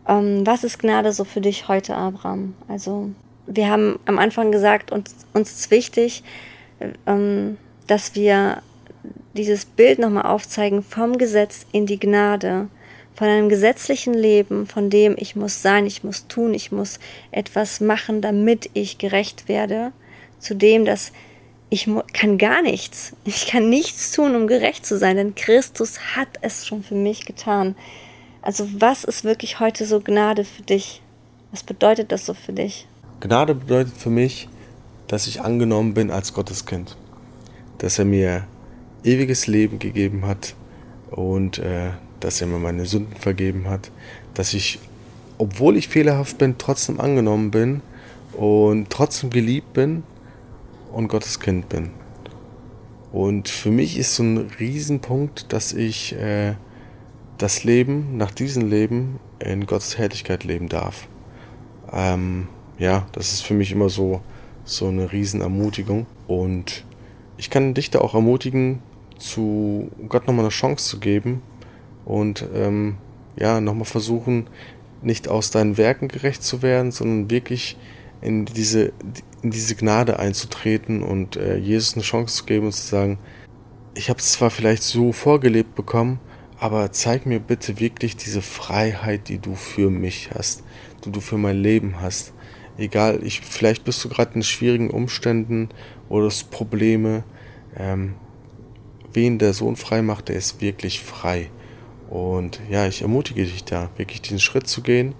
Ähm, 0.07 0.45
was 0.45 0.63
ist 0.63 0.79
Gnade 0.79 1.11
so 1.11 1.23
für 1.23 1.41
dich 1.41 1.67
heute, 1.67 1.95
Abraham? 1.95 2.53
Also 2.67 3.09
wir 3.47 3.69
haben 3.69 3.99
am 4.05 4.19
Anfang 4.19 4.51
gesagt, 4.51 4.91
uns, 4.91 5.15
uns 5.33 5.51
ist 5.51 5.71
wichtig, 5.71 6.23
ähm, 7.05 7.57
dass 7.87 8.15
wir 8.15 8.61
dieses 9.33 9.65
Bild 9.65 9.99
nochmal 9.99 10.25
aufzeigen 10.25 10.83
vom 10.83 11.17
Gesetz 11.17 11.65
in 11.71 11.85
die 11.85 11.99
Gnade, 11.99 12.67
von 13.15 13.27
einem 13.27 13.49
gesetzlichen 13.49 14.13
Leben, 14.13 14.65
von 14.65 14.89
dem 14.89 15.15
ich 15.17 15.35
muss 15.35 15.61
sein, 15.61 15.85
ich 15.85 16.03
muss 16.03 16.27
tun, 16.27 16.53
ich 16.53 16.71
muss 16.71 16.99
etwas 17.31 17.79
machen, 17.79 18.21
damit 18.21 18.69
ich 18.73 18.97
gerecht 18.97 19.47
werde, 19.47 19.91
zu 20.39 20.55
dem, 20.55 20.85
dass 20.85 21.11
ich 21.69 21.89
kann 22.13 22.37
gar 22.37 22.61
nichts. 22.61 23.15
Ich 23.23 23.47
kann 23.47 23.69
nichts 23.69 24.11
tun, 24.11 24.35
um 24.35 24.47
gerecht 24.47 24.85
zu 24.85 24.97
sein, 24.97 25.17
denn 25.17 25.33
Christus 25.33 26.15
hat 26.15 26.27
es 26.41 26.67
schon 26.67 26.83
für 26.83 26.95
mich 26.95 27.25
getan. 27.25 27.75
Also 28.43 28.67
was 28.73 29.03
ist 29.03 29.23
wirklich 29.23 29.59
heute 29.59 29.85
so 29.85 29.99
Gnade 29.99 30.43
für 30.43 30.61
dich? 30.61 31.01
Was 31.51 31.63
bedeutet 31.63 32.11
das 32.11 32.25
so 32.25 32.33
für 32.33 32.53
dich? 32.53 32.87
Gnade 33.23 33.55
bedeutet 33.55 33.95
für 33.95 34.09
mich, 34.09 34.49
dass 35.07 35.27
ich 35.27 35.39
angenommen 35.39 35.93
bin 35.93 36.11
als 36.11 36.33
Gottes 36.33 36.65
Kind. 36.65 36.97
Dass 37.77 37.97
er 37.97 38.03
mir 38.03 38.45
ewiges 39.05 39.47
Leben 39.47 39.79
gegeben 39.79 40.25
hat 40.27 40.55
und 41.09 41.57
äh, 41.57 41.91
dass 42.19 42.41
er 42.41 42.47
mir 42.47 42.59
meine 42.59 42.85
Sünden 42.85 43.15
vergeben 43.15 43.69
hat. 43.69 43.91
Dass 44.33 44.53
ich, 44.53 44.79
obwohl 45.37 45.77
ich 45.77 45.87
fehlerhaft 45.87 46.37
bin, 46.37 46.57
trotzdem 46.57 46.99
angenommen 46.99 47.49
bin 47.49 47.81
und 48.33 48.89
trotzdem 48.89 49.29
geliebt 49.29 49.71
bin 49.71 50.03
und 50.91 51.07
Gottes 51.07 51.39
Kind 51.39 51.69
bin. 51.69 51.91
Und 53.13 53.47
für 53.47 53.71
mich 53.71 53.97
ist 53.97 54.15
so 54.15 54.23
ein 54.23 54.51
Riesenpunkt, 54.59 55.53
dass 55.53 55.71
ich 55.71 56.13
äh, 56.17 56.55
das 57.37 57.63
Leben, 57.63 58.17
nach 58.17 58.31
diesem 58.31 58.69
Leben, 58.69 59.21
in 59.39 59.65
Gottes 59.65 59.97
Herrlichkeit 59.97 60.43
leben 60.43 60.67
darf. 60.67 61.07
Ähm, 61.89 62.49
ja, 62.77 63.05
das 63.11 63.33
ist 63.33 63.41
für 63.41 63.53
mich 63.53 63.71
immer 63.71 63.89
so, 63.89 64.21
so 64.65 64.87
eine 64.87 65.11
Riesenermutigung. 65.11 66.05
Und 66.27 66.83
ich 67.37 67.49
kann 67.49 67.73
dich 67.73 67.91
da 67.91 67.99
auch 67.99 68.13
ermutigen, 68.13 68.79
zu 69.17 69.91
Gott 70.09 70.27
nochmal 70.27 70.45
eine 70.45 70.49
Chance 70.49 70.85
zu 70.85 70.99
geben 70.99 71.41
und 72.05 72.45
ähm, 72.53 72.97
ja, 73.37 73.61
nochmal 73.61 73.85
versuchen, 73.85 74.47
nicht 75.01 75.27
aus 75.27 75.51
deinen 75.51 75.77
Werken 75.77 76.07
gerecht 76.07 76.43
zu 76.43 76.61
werden, 76.61 76.91
sondern 76.91 77.29
wirklich 77.29 77.77
in 78.21 78.45
diese, 78.45 78.93
in 79.41 79.51
diese 79.51 79.75
Gnade 79.75 80.19
einzutreten 80.19 81.03
und 81.03 81.35
äh, 81.35 81.57
Jesus 81.57 81.93
eine 81.93 82.03
Chance 82.03 82.35
zu 82.35 82.45
geben 82.45 82.67
und 82.67 82.71
zu 82.73 82.85
sagen, 82.85 83.17
ich 83.95 84.09
habe 84.09 84.19
es 84.19 84.31
zwar 84.33 84.49
vielleicht 84.49 84.83
so 84.83 85.11
vorgelebt 85.11 85.75
bekommen, 85.75 86.19
aber 86.59 86.91
zeig 86.91 87.25
mir 87.25 87.39
bitte 87.39 87.79
wirklich 87.79 88.15
diese 88.15 88.41
Freiheit, 88.41 89.27
die 89.27 89.39
du 89.39 89.55
für 89.55 89.89
mich 89.89 90.31
hast, 90.33 90.63
die 91.05 91.11
du 91.11 91.19
für 91.19 91.37
mein 91.37 91.57
Leben 91.57 92.01
hast 92.01 92.33
egal, 92.77 93.21
ich, 93.23 93.41
vielleicht 93.41 93.83
bist 93.83 94.03
du 94.03 94.09
gerade 94.09 94.35
in 94.35 94.43
schwierigen 94.43 94.89
Umständen 94.89 95.69
oder 96.09 96.27
es 96.27 96.43
Probleme. 96.43 97.23
Ähm, 97.77 98.15
wen 99.13 99.37
der 99.39 99.53
Sohn 99.53 99.75
frei 99.75 100.01
macht, 100.01 100.29
der 100.29 100.35
ist 100.35 100.61
wirklich 100.61 101.01
frei. 101.01 101.49
Und 102.09 102.59
ja, 102.69 102.87
ich 102.87 103.01
ermutige 103.01 103.43
dich 103.43 103.63
da, 103.63 103.89
wirklich 103.97 104.21
diesen 104.21 104.39
Schritt 104.39 104.67
zu 104.67 104.81
gehen 104.81 105.15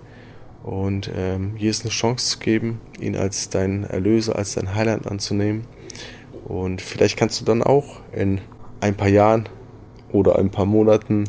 und 0.63 1.11
ähm, 1.15 1.57
Jesus 1.57 1.83
eine 1.83 1.91
Chance 1.91 2.31
zu 2.31 2.39
geben, 2.39 2.79
ihn 2.99 3.15
als 3.15 3.49
dein 3.49 3.83
Erlöser, 3.83 4.35
als 4.35 4.53
dein 4.53 4.75
Heiland 4.75 5.07
anzunehmen. 5.07 5.65
Und 6.45 6.81
vielleicht 6.81 7.17
kannst 7.17 7.39
du 7.41 7.45
dann 7.45 7.63
auch 7.63 8.01
in 8.11 8.41
ein 8.79 8.95
paar 8.95 9.07
Jahren 9.07 9.49
oder 10.11 10.37
ein 10.37 10.51
paar 10.51 10.65
Monaten 10.65 11.25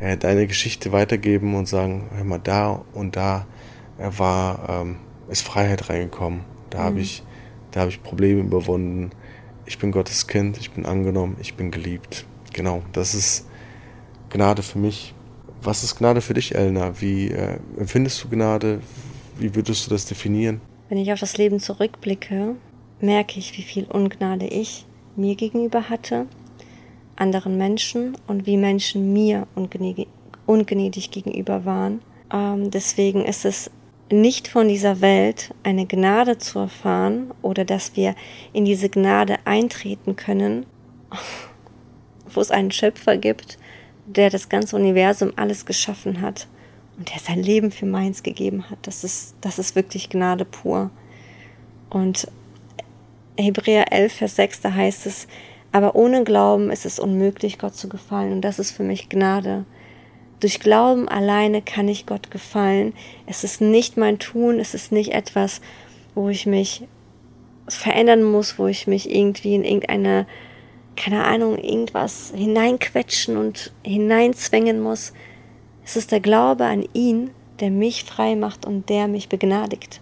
äh, 0.00 0.16
deine 0.16 0.46
Geschichte 0.46 0.92
weitergeben 0.92 1.54
und 1.54 1.66
sagen, 1.66 2.08
hör 2.14 2.24
mal, 2.24 2.38
da 2.38 2.84
und 2.92 3.16
da 3.16 3.46
war 3.98 4.68
ähm, 4.68 4.96
ist 5.28 5.42
Freiheit 5.42 5.88
reingekommen. 5.88 6.40
Da 6.70 6.78
mhm. 6.78 6.82
habe 6.82 7.00
ich, 7.00 7.22
da 7.70 7.86
ich 7.86 8.02
Probleme 8.02 8.40
überwunden. 8.40 9.10
Ich 9.66 9.78
bin 9.78 9.92
Gottes 9.92 10.26
Kind, 10.26 10.58
ich 10.58 10.70
bin 10.70 10.86
angenommen, 10.86 11.36
ich 11.40 11.54
bin 11.54 11.70
geliebt. 11.70 12.26
Genau, 12.52 12.82
das 12.92 13.14
ist 13.14 13.46
Gnade 14.30 14.62
für 14.62 14.78
mich. 14.78 15.14
Was 15.62 15.82
ist 15.82 15.96
Gnade 15.96 16.20
für 16.20 16.34
dich, 16.34 16.54
Elna? 16.54 17.00
Wie 17.00 17.28
äh, 17.28 17.58
empfindest 17.76 18.24
du 18.24 18.28
Gnade? 18.28 18.80
Wie 19.38 19.54
würdest 19.54 19.86
du 19.86 19.90
das 19.90 20.06
definieren? 20.06 20.60
Wenn 20.88 20.98
ich 20.98 21.12
auf 21.12 21.20
das 21.20 21.36
Leben 21.36 21.60
zurückblicke, 21.60 22.54
merke 23.00 23.38
ich, 23.38 23.56
wie 23.58 23.62
viel 23.62 23.84
Ungnade 23.84 24.46
ich 24.46 24.86
mir 25.16 25.34
gegenüber 25.34 25.88
hatte, 25.88 26.26
anderen 27.16 27.58
Menschen 27.58 28.16
und 28.26 28.46
wie 28.46 28.56
Menschen 28.56 29.12
mir 29.12 29.46
ungnädig, 29.54 30.08
ungnädig 30.46 31.10
gegenüber 31.10 31.64
waren. 31.64 32.00
Ähm, 32.32 32.70
deswegen 32.70 33.24
ist 33.24 33.44
es 33.44 33.70
nicht 34.10 34.48
von 34.48 34.68
dieser 34.68 35.00
Welt 35.00 35.54
eine 35.62 35.86
Gnade 35.86 36.38
zu 36.38 36.58
erfahren 36.58 37.32
oder 37.42 37.64
dass 37.64 37.96
wir 37.96 38.14
in 38.52 38.64
diese 38.64 38.88
Gnade 38.88 39.36
eintreten 39.44 40.16
können, 40.16 40.66
wo 42.32 42.40
es 42.40 42.50
einen 42.50 42.70
Schöpfer 42.70 43.16
gibt, 43.16 43.58
der 44.06 44.30
das 44.30 44.48
ganze 44.48 44.76
Universum 44.76 45.32
alles 45.36 45.66
geschaffen 45.66 46.20
hat 46.20 46.46
und 46.96 47.10
der 47.12 47.20
sein 47.20 47.42
Leben 47.42 47.70
für 47.70 47.86
meins 47.86 48.22
gegeben 48.22 48.70
hat. 48.70 48.78
Das 48.82 49.04
ist, 49.04 49.34
das 49.40 49.58
ist 49.58 49.76
wirklich 49.76 50.08
Gnade 50.08 50.44
pur. 50.44 50.90
Und 51.90 52.26
Hebräer 53.36 53.92
11, 53.92 54.12
Vers 54.12 54.36
6, 54.36 54.60
da 54.62 54.74
heißt 54.74 55.06
es, 55.06 55.28
aber 55.70 55.94
ohne 55.94 56.24
Glauben 56.24 56.70
ist 56.70 56.86
es 56.86 56.98
unmöglich, 56.98 57.58
Gott 57.58 57.76
zu 57.76 57.88
gefallen. 57.88 58.32
Und 58.32 58.40
das 58.40 58.58
ist 58.58 58.70
für 58.70 58.82
mich 58.82 59.08
Gnade. 59.08 59.64
Durch 60.40 60.60
Glauben 60.60 61.08
alleine 61.08 61.62
kann 61.62 61.88
ich 61.88 62.06
Gott 62.06 62.30
gefallen. 62.30 62.92
Es 63.26 63.42
ist 63.42 63.60
nicht 63.60 63.96
mein 63.96 64.18
Tun, 64.18 64.60
es 64.60 64.74
ist 64.74 64.92
nicht 64.92 65.12
etwas, 65.12 65.60
wo 66.14 66.28
ich 66.28 66.46
mich 66.46 66.84
verändern 67.66 68.22
muss, 68.22 68.58
wo 68.58 68.66
ich 68.66 68.86
mich 68.86 69.10
irgendwie 69.10 69.54
in 69.54 69.64
irgendeine, 69.64 70.26
keine 70.96 71.24
Ahnung, 71.24 71.58
irgendwas 71.58 72.32
hineinquetschen 72.34 73.36
und 73.36 73.72
hineinzwängen 73.84 74.80
muss. 74.80 75.12
Es 75.84 75.96
ist 75.96 76.12
der 76.12 76.20
Glaube 76.20 76.66
an 76.66 76.88
ihn, 76.92 77.30
der 77.60 77.70
mich 77.70 78.04
frei 78.04 78.36
macht 78.36 78.64
und 78.64 78.88
der 78.88 79.08
mich 79.08 79.28
begnadigt. 79.28 80.00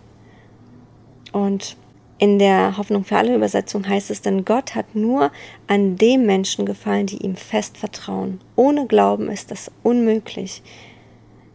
Und 1.33 1.77
in 2.19 2.39
der 2.39 2.79
Hoffnung 2.79 3.05
für 3.05 3.17
alle 3.19 3.35
Übersetzung 3.35 3.87
heißt 3.87 4.11
es, 4.11 4.23
denn 4.23 4.45
Gott 4.45 4.75
hat 4.75 4.95
nur 4.95 5.31
an 5.67 5.97
dem 5.97 6.25
Menschen 6.25 6.65
gefallen, 6.65 7.07
die 7.07 7.19
ihm 7.19 7.37
fest 7.37 7.77
vertrauen. 7.77 8.41
Ohne 8.57 8.87
Glauben 8.87 9.29
ist 9.29 9.51
das 9.51 9.71
unmöglich. 9.83 10.63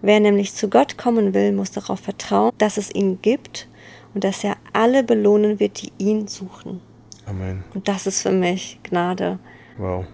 Wer 0.03 0.19
nämlich 0.19 0.53
zu 0.53 0.69
Gott 0.69 0.97
kommen 0.97 1.33
will, 1.33 1.51
muss 1.51 1.71
darauf 1.71 1.99
vertrauen, 1.99 2.51
dass 2.59 2.77
es 2.77 2.93
ihn 2.93 3.19
gibt 3.21 3.67
und 4.13 4.23
dass 4.23 4.43
er 4.43 4.55
alle 4.73 5.03
belohnen 5.03 5.59
wird, 5.59 5.81
die 5.81 5.91
ihn 5.97 6.27
suchen. 6.27 6.79
Amen. 7.25 7.63
Und 7.73 7.87
das 7.87 8.05
ist 8.05 8.21
für 8.21 8.31
mich 8.31 8.79
Gnade. 8.83 9.39
Wow. 9.77 10.05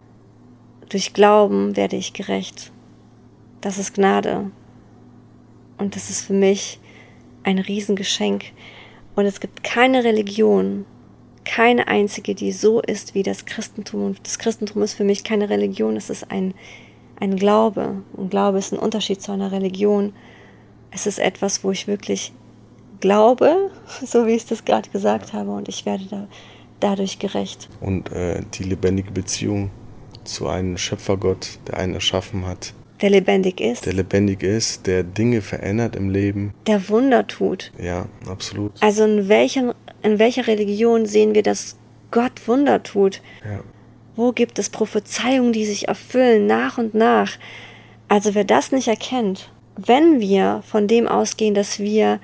Durch 0.89 1.13
Glauben 1.13 1.75
werde 1.75 1.97
ich 1.97 2.13
gerecht. 2.13 2.71
Das 3.59 3.77
ist 3.77 3.95
Gnade. 3.95 4.51
Und 5.77 5.95
das 5.95 6.09
ist 6.09 6.21
für 6.21 6.33
mich 6.33 6.79
ein 7.43 7.59
Riesengeschenk. 7.59 8.45
Und 9.17 9.25
es 9.25 9.39
gibt 9.39 9.63
keine 9.63 10.03
Religion, 10.03 10.86
keine 11.43 11.88
einzige, 11.88 12.36
die 12.36 12.51
so 12.51 12.81
ist 12.81 13.15
wie 13.15 13.24
das 13.24 13.45
Christentum. 13.45 14.05
Und 14.05 14.19
das 14.24 14.38
Christentum 14.38 14.83
ist 14.83 14.93
für 14.93 15.03
mich 15.03 15.24
keine 15.24 15.50
Religion, 15.50 15.97
es 15.97 16.12
ist 16.12 16.29
ein, 16.29 16.53
ein 17.19 17.36
Glaube. 17.36 18.03
Und 18.13 18.29
Glaube 18.29 18.59
ist 18.59 18.74
ein 18.74 18.77
Unterschied 18.77 19.19
zu 19.19 19.31
einer 19.31 19.51
Religion. 19.51 20.13
Es 20.91 21.07
ist 21.07 21.17
etwas, 21.17 21.63
wo 21.63 21.71
ich 21.71 21.88
wirklich 21.88 22.31
glaube, 23.00 23.71
so 24.05 24.27
wie 24.27 24.36
ich 24.36 24.45
das 24.45 24.65
gerade 24.65 24.88
gesagt 24.91 25.33
habe, 25.33 25.50
und 25.50 25.67
ich 25.67 25.88
werde 25.88 26.05
da, 26.05 26.27
dadurch 26.79 27.17
gerecht. 27.17 27.69
Und 27.81 28.12
äh, 28.12 28.43
die 28.53 28.65
lebendige 28.65 29.09
Beziehung 29.09 29.71
zu 30.25 30.47
einem 30.47 30.77
Schöpfergott, 30.77 31.57
der 31.67 31.77
einen 31.77 31.95
erschaffen 31.95 32.45
hat, 32.45 32.75
der 33.01 33.09
lebendig 33.09 33.61
ist. 33.61 33.85
Der 33.85 33.93
lebendig 33.93 34.43
ist, 34.43 34.87
der 34.87 35.03
Dinge 35.03 35.41
verändert 35.41 35.95
im 35.95 36.09
Leben. 36.09 36.53
Der 36.65 36.89
Wunder 36.89 37.27
tut. 37.27 37.71
Ja, 37.79 38.07
absolut. 38.27 38.71
Also 38.81 39.03
in, 39.03 39.29
welchen, 39.29 39.73
in 40.01 40.19
welcher 40.19 40.47
Religion 40.47 41.05
sehen 41.05 41.35
wir, 41.35 41.43
dass 41.43 41.77
Gott 42.11 42.47
Wunder 42.47 42.83
tut? 42.83 43.21
Ja. 43.43 43.59
Wo 44.15 44.31
gibt 44.31 44.57
es 44.57 44.69
Prophezeiungen, 44.69 45.53
die 45.53 45.65
sich 45.65 45.87
erfüllen 45.87 46.47
nach 46.47 46.77
und 46.77 46.95
nach? 46.95 47.37
Also 48.07 48.33
wer 48.33 48.45
das 48.45 48.71
nicht 48.71 48.87
erkennt, 48.87 49.51
wenn 49.75 50.19
wir 50.19 50.63
von 50.65 50.87
dem 50.87 51.07
ausgehen, 51.07 51.53
dass 51.53 51.79
wir 51.79 52.19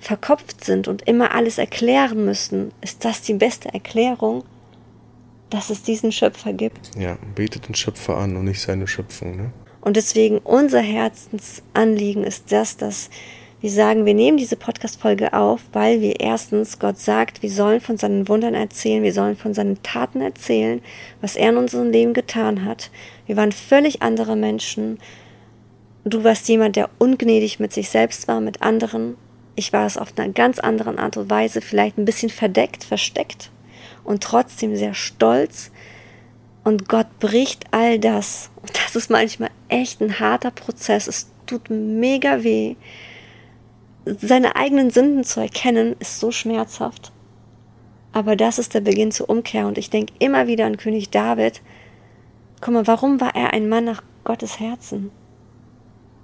verkopft 0.00 0.64
sind 0.64 0.88
und 0.88 1.02
immer 1.02 1.34
alles 1.34 1.58
erklären 1.58 2.24
müssen, 2.24 2.72
ist 2.80 3.04
das 3.04 3.22
die 3.22 3.34
beste 3.34 3.72
Erklärung, 3.72 4.44
dass 5.50 5.70
es 5.70 5.82
diesen 5.82 6.10
Schöpfer 6.10 6.52
gibt. 6.52 6.90
Ja, 6.98 7.16
betet 7.34 7.68
den 7.68 7.74
Schöpfer 7.74 8.16
an 8.16 8.36
und 8.36 8.46
nicht 8.46 8.60
seine 8.60 8.86
Schöpfung. 8.86 9.36
Ne? 9.36 9.52
Und 9.86 9.96
deswegen 9.96 10.38
unser 10.38 10.80
Herzensanliegen 10.80 12.24
ist 12.24 12.50
das, 12.50 12.76
dass 12.76 13.08
wir 13.60 13.70
sagen, 13.70 14.04
wir 14.04 14.14
nehmen 14.14 14.36
diese 14.36 14.56
Podcast-Folge 14.56 15.32
auf, 15.32 15.60
weil 15.72 16.00
wir 16.00 16.18
erstens 16.18 16.80
Gott 16.80 16.98
sagt, 16.98 17.40
wir 17.40 17.52
sollen 17.52 17.80
von 17.80 17.96
seinen 17.96 18.26
Wundern 18.26 18.54
erzählen, 18.54 19.04
wir 19.04 19.12
sollen 19.12 19.36
von 19.36 19.54
seinen 19.54 19.80
Taten 19.84 20.22
erzählen, 20.22 20.82
was 21.20 21.36
er 21.36 21.50
in 21.50 21.56
unserem 21.56 21.92
Leben 21.92 22.14
getan 22.14 22.64
hat. 22.64 22.90
Wir 23.26 23.36
waren 23.36 23.52
völlig 23.52 24.02
andere 24.02 24.34
Menschen. 24.34 24.98
Du 26.04 26.24
warst 26.24 26.48
jemand, 26.48 26.74
der 26.74 26.90
ungnädig 26.98 27.60
mit 27.60 27.72
sich 27.72 27.88
selbst 27.88 28.26
war, 28.26 28.40
mit 28.40 28.62
anderen. 28.62 29.16
Ich 29.54 29.72
war 29.72 29.86
es 29.86 29.96
auf 29.96 30.18
einer 30.18 30.32
ganz 30.32 30.58
anderen 30.58 30.98
Art 30.98 31.16
und 31.16 31.30
Weise, 31.30 31.60
vielleicht 31.60 31.96
ein 31.96 32.04
bisschen 32.04 32.30
verdeckt, 32.30 32.82
versteckt 32.82 33.52
und 34.02 34.24
trotzdem 34.24 34.74
sehr 34.74 34.94
stolz, 34.94 35.70
und 36.66 36.88
Gott 36.88 37.20
bricht 37.20 37.64
all 37.70 38.00
das. 38.00 38.50
Und 38.60 38.76
das 38.76 38.96
ist 38.96 39.08
manchmal 39.08 39.50
echt 39.68 40.00
ein 40.00 40.18
harter 40.18 40.50
Prozess. 40.50 41.06
Es 41.06 41.30
tut 41.46 41.70
mega 41.70 42.42
weh. 42.42 42.74
Seine 44.04 44.56
eigenen 44.56 44.90
Sünden 44.90 45.22
zu 45.22 45.38
erkennen, 45.38 45.94
ist 46.00 46.18
so 46.18 46.32
schmerzhaft. 46.32 47.12
Aber 48.10 48.34
das 48.34 48.58
ist 48.58 48.74
der 48.74 48.80
Beginn 48.80 49.12
zur 49.12 49.30
Umkehr. 49.30 49.68
Und 49.68 49.78
ich 49.78 49.90
denke 49.90 50.12
immer 50.18 50.48
wieder 50.48 50.66
an 50.66 50.76
König 50.76 51.10
David. 51.10 51.62
Guck 52.60 52.74
mal, 52.74 52.86
warum 52.88 53.20
war 53.20 53.36
er 53.36 53.52
ein 53.52 53.68
Mann 53.68 53.84
nach 53.84 54.02
Gottes 54.24 54.58
Herzen? 54.58 55.12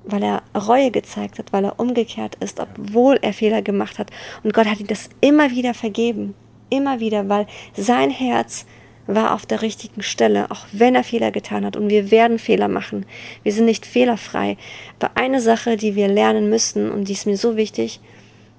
Weil 0.02 0.24
er 0.24 0.42
Reue 0.60 0.90
gezeigt 0.90 1.38
hat, 1.38 1.52
weil 1.52 1.66
er 1.66 1.78
umgekehrt 1.78 2.34
ist, 2.40 2.58
obwohl 2.58 3.16
er 3.22 3.32
Fehler 3.32 3.62
gemacht 3.62 4.00
hat. 4.00 4.10
Und 4.42 4.54
Gott 4.54 4.66
hat 4.66 4.80
ihm 4.80 4.88
das 4.88 5.08
immer 5.20 5.52
wieder 5.52 5.72
vergeben. 5.72 6.34
Immer 6.68 6.98
wieder, 6.98 7.28
weil 7.28 7.46
sein 7.76 8.10
Herz 8.10 8.66
war 9.06 9.34
auf 9.34 9.46
der 9.46 9.62
richtigen 9.62 10.02
Stelle, 10.02 10.50
auch 10.50 10.66
wenn 10.72 10.94
er 10.94 11.04
Fehler 11.04 11.30
getan 11.30 11.64
hat. 11.64 11.76
Und 11.76 11.90
wir 11.90 12.10
werden 12.10 12.38
Fehler 12.38 12.68
machen. 12.68 13.06
Wir 13.42 13.52
sind 13.52 13.64
nicht 13.64 13.86
fehlerfrei. 13.86 14.56
Aber 15.00 15.16
eine 15.16 15.40
Sache, 15.40 15.76
die 15.76 15.94
wir 15.94 16.08
lernen 16.08 16.48
müssen, 16.48 16.90
und 16.90 17.08
die 17.08 17.12
ist 17.12 17.26
mir 17.26 17.36
so 17.36 17.56
wichtig, 17.56 18.00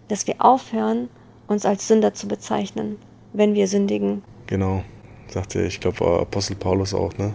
dass 0.07 0.27
wir 0.27 0.35
aufhören, 0.39 1.09
uns 1.47 1.65
als 1.65 1.87
Sünder 1.87 2.13
zu 2.13 2.27
bezeichnen, 2.27 2.97
wenn 3.33 3.53
wir 3.53 3.67
sündigen. 3.67 4.23
Genau, 4.47 4.83
sagte 5.27 5.63
ich 5.63 5.79
glaube 5.79 6.05
Apostel 6.21 6.55
Paulus 6.55 6.93
auch, 6.93 7.17
ne? 7.17 7.33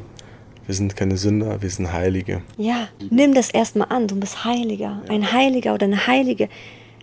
Wir 0.66 0.74
sind 0.74 0.96
keine 0.96 1.16
Sünder, 1.16 1.62
wir 1.62 1.70
sind 1.70 1.92
Heilige. 1.94 2.42
Ja, 2.58 2.88
nimm 3.10 3.32
das 3.32 3.48
erstmal 3.48 3.88
an, 3.88 4.06
du 4.06 4.20
bist 4.20 4.44
Heiliger. 4.44 5.02
Ein 5.08 5.32
Heiliger 5.32 5.72
oder 5.72 5.86
eine 5.86 6.06
Heilige, 6.06 6.50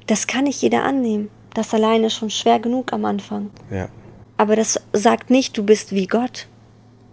das 0.06 0.28
kann 0.28 0.44
nicht 0.44 0.62
jeder 0.62 0.84
annehmen. 0.84 1.30
Das 1.56 1.74
alleine 1.74 2.08
ist 2.08 2.14
schon 2.14 2.30
schwer 2.30 2.60
genug 2.60 2.94
am 2.94 3.06
Anfang. 3.06 3.50
Ja. 3.72 3.90
Aber 4.38 4.56
das 4.56 4.80
sagt 4.94 5.30
nicht, 5.30 5.58
du 5.58 5.64
bist 5.64 5.94
wie 5.94 6.08
Gott. 6.08 6.48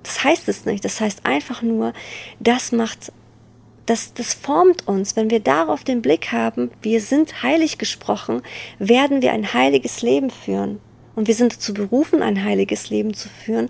Das 0.02 0.24
heißt 0.24 0.48
es 0.48 0.64
nicht. 0.66 0.84
Das 0.84 1.00
heißt 1.00 1.24
einfach 1.24 1.62
nur, 1.62 1.92
das 2.40 2.72
macht, 2.72 3.12
das, 3.86 4.14
das 4.14 4.34
formt 4.34 4.88
uns. 4.88 5.16
Wenn 5.16 5.30
wir 5.30 5.40
darauf 5.40 5.84
den 5.84 6.02
Blick 6.02 6.32
haben, 6.32 6.70
wir 6.82 7.00
sind 7.00 7.42
heilig 7.42 7.78
gesprochen, 7.78 8.42
werden 8.78 9.22
wir 9.22 9.32
ein 9.32 9.52
heiliges 9.54 10.02
Leben 10.02 10.30
führen. 10.30 10.80
Und 11.14 11.28
wir 11.28 11.34
sind 11.34 11.54
dazu 11.54 11.74
berufen, 11.74 12.22
ein 12.22 12.42
heiliges 12.42 12.90
Leben 12.90 13.14
zu 13.14 13.28
führen, 13.28 13.68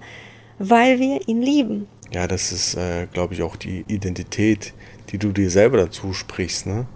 weil 0.58 1.00
wir 1.00 1.28
ihn 1.28 1.42
lieben. 1.42 1.88
Ja, 2.12 2.26
das 2.26 2.52
ist, 2.52 2.74
äh, 2.74 3.06
glaube 3.12 3.34
ich, 3.34 3.42
auch 3.42 3.56
die 3.56 3.84
Identität, 3.88 4.74
die 5.10 5.18
du 5.18 5.32
dir 5.32 5.50
selber 5.50 5.78
dazu 5.78 6.12
sprichst. 6.12 6.66
Ne? 6.66 6.86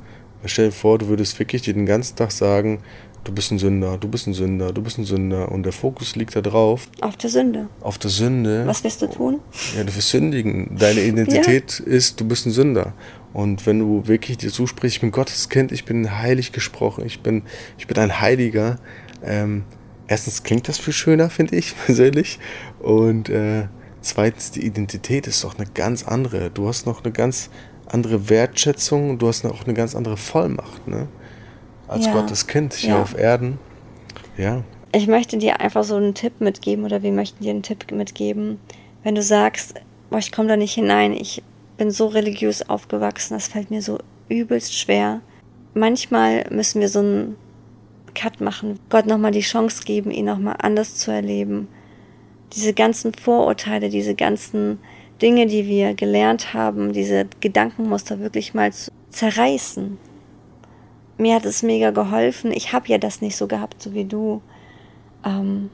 Stell 0.45 0.67
dir 0.67 0.73
vor, 0.73 0.99
du 0.99 1.09
würdest 1.09 1.39
wirklich 1.39 1.63
den 1.63 1.87
ganzen 1.87 2.17
Tag 2.17 2.31
sagen, 2.33 2.83
du 3.27 3.33
bist 3.33 3.51
ein 3.51 3.59
Sünder, 3.59 3.99
du 3.99 4.09
bist 4.09 4.27
ein 4.27 4.35
Sünder, 4.35 4.73
du 4.73 4.83
bist 4.83 4.99
ein 4.99 5.05
Sünder. 5.05 5.51
Und 5.51 5.65
der 5.65 5.73
Fokus 5.73 6.17
liegt 6.17 6.37
da 6.37 6.41
drauf. 6.41 6.89
Auf 7.01 7.17
der 7.17 7.29
Sünde. 7.29 7.69
Auf 7.81 7.99
der 7.99 8.11
Sünde. 8.11 8.67
Was 8.67 8.85
wirst 8.85 9.03
du 9.03 9.09
tun? 9.09 9.41
Ja, 9.77 9.85
du 9.85 9.95
wirst 9.95 10.11
sündigen. 10.11 10.77
Deine 10.79 11.01
Identität 11.01 11.83
ja. 11.85 11.93
ist, 11.93 12.21
du 12.21 12.27
bist 12.27 12.47
ein 12.47 12.53
Sünder. 12.53 12.95
Und 13.33 13.67
wenn 13.67 13.81
du 13.81 14.07
wirklich 14.07 14.39
dir 14.39 14.51
zusprichst, 14.51 14.97
ich 14.97 15.01
bin 15.01 15.11
Gottes 15.11 15.49
Kind, 15.49 15.73
ich 15.73 15.85
bin 15.85 16.19
heilig 16.19 16.53
gesprochen, 16.53 17.05
ich 17.05 17.21
bin, 17.21 17.43
ich 17.79 17.87
bin 17.87 17.99
ein 17.99 18.21
Heiliger. 18.21 18.79
Ähm, 19.23 19.65
erstens 20.07 20.43
klingt 20.43 20.69
das 20.69 20.79
viel 20.79 20.95
schöner, 20.95 21.29
finde 21.29 21.57
ich 21.57 21.75
persönlich. 21.87 22.39
Und 22.79 23.29
äh, 23.29 23.67
zweitens, 24.01 24.53
die 24.53 24.65
Identität 24.65 25.27
ist 25.27 25.43
doch 25.43 25.59
eine 25.59 25.67
ganz 25.67 26.05
andere. 26.05 26.51
Du 26.51 26.69
hast 26.69 26.87
noch 26.87 27.03
eine 27.03 27.13
ganz 27.13 27.51
andere 27.87 28.29
Wertschätzung, 28.31 29.19
du 29.19 29.29
hast 29.29 29.45
auch 29.45 29.65
eine 29.65 29.75
ganz 29.75 29.95
andere 29.95 30.17
Vollmacht. 30.17 30.87
Ne? 30.87 31.09
Als 31.89 32.07
ja. 32.07 32.13
Gottes 32.13 32.47
Kind 32.47 32.75
hier 32.75 32.91
ja. 32.91 33.03
auf 33.03 33.17
Erden. 33.17 33.59
Ja. 34.37 34.63
Ich 34.93 35.07
möchte 35.07 35.39
dir 35.39 35.61
einfach 35.61 35.85
so 35.85 35.97
einen 35.97 36.15
Tipp 36.15 36.41
mitgeben 36.41 36.85
oder 36.85 37.03
wir 37.03 37.13
möchten 37.13 37.43
dir 37.43 37.51
einen 37.51 37.63
Tipp 37.63 37.91
mitgeben, 37.93 38.59
wenn 39.03 39.15
du 39.15 39.23
sagst, 39.23 39.75
boah, 40.11 40.19
ich 40.19 40.33
komme 40.33 40.49
da 40.49 40.57
nicht 40.57 40.75
hinein, 40.75 41.13
ich 41.13 41.43
bin 41.77 41.91
so 41.91 42.07
religiös 42.07 42.69
aufgewachsen, 42.69 43.35
das 43.35 43.49
fällt 43.49 43.71
mir 43.71 43.83
so 43.83 43.99
übelst 44.29 44.77
schwer. 44.77 45.21
Manchmal 45.75 46.47
müssen 46.51 46.81
wir 46.81 46.89
so 46.89 47.01
einen 47.01 47.37
Cut 48.15 48.41
machen, 48.41 48.81
Gott 48.89 49.07
nochmal 49.07 49.33
die 49.33 49.41
Chance 49.41 49.85
geben, 49.85 50.11
ihn 50.11 50.25
nochmal 50.25 50.57
anders 50.59 50.97
zu 50.97 51.11
erleben. 51.11 51.69
Diese 52.55 52.73
ganzen 52.73 53.13
Vorurteile, 53.13 53.91
diese 53.91 54.15
ganzen 54.15 54.79
Dinge, 55.21 55.47
die 55.47 55.67
wir 55.67 55.95
gelernt 55.95 56.55
haben, 56.55 56.93
diese 56.93 57.27
Gedankenmuster 57.41 58.21
wirklich 58.21 58.55
mal 58.55 58.73
zu 58.73 58.91
zerreißen. 59.11 59.99
Mir 61.19 61.35
hat 61.35 61.45
es 61.45 61.63
mega 61.63 61.91
geholfen. 61.91 62.53
Ich 62.53 62.73
habe 62.73 62.89
ja 62.89 62.99
das 62.99 63.21
nicht 63.21 63.37
so 63.37 63.47
gehabt, 63.47 63.83
so 63.83 63.95
wie 63.95 64.05
du. 64.05 64.43
Ähm, 65.25 65.71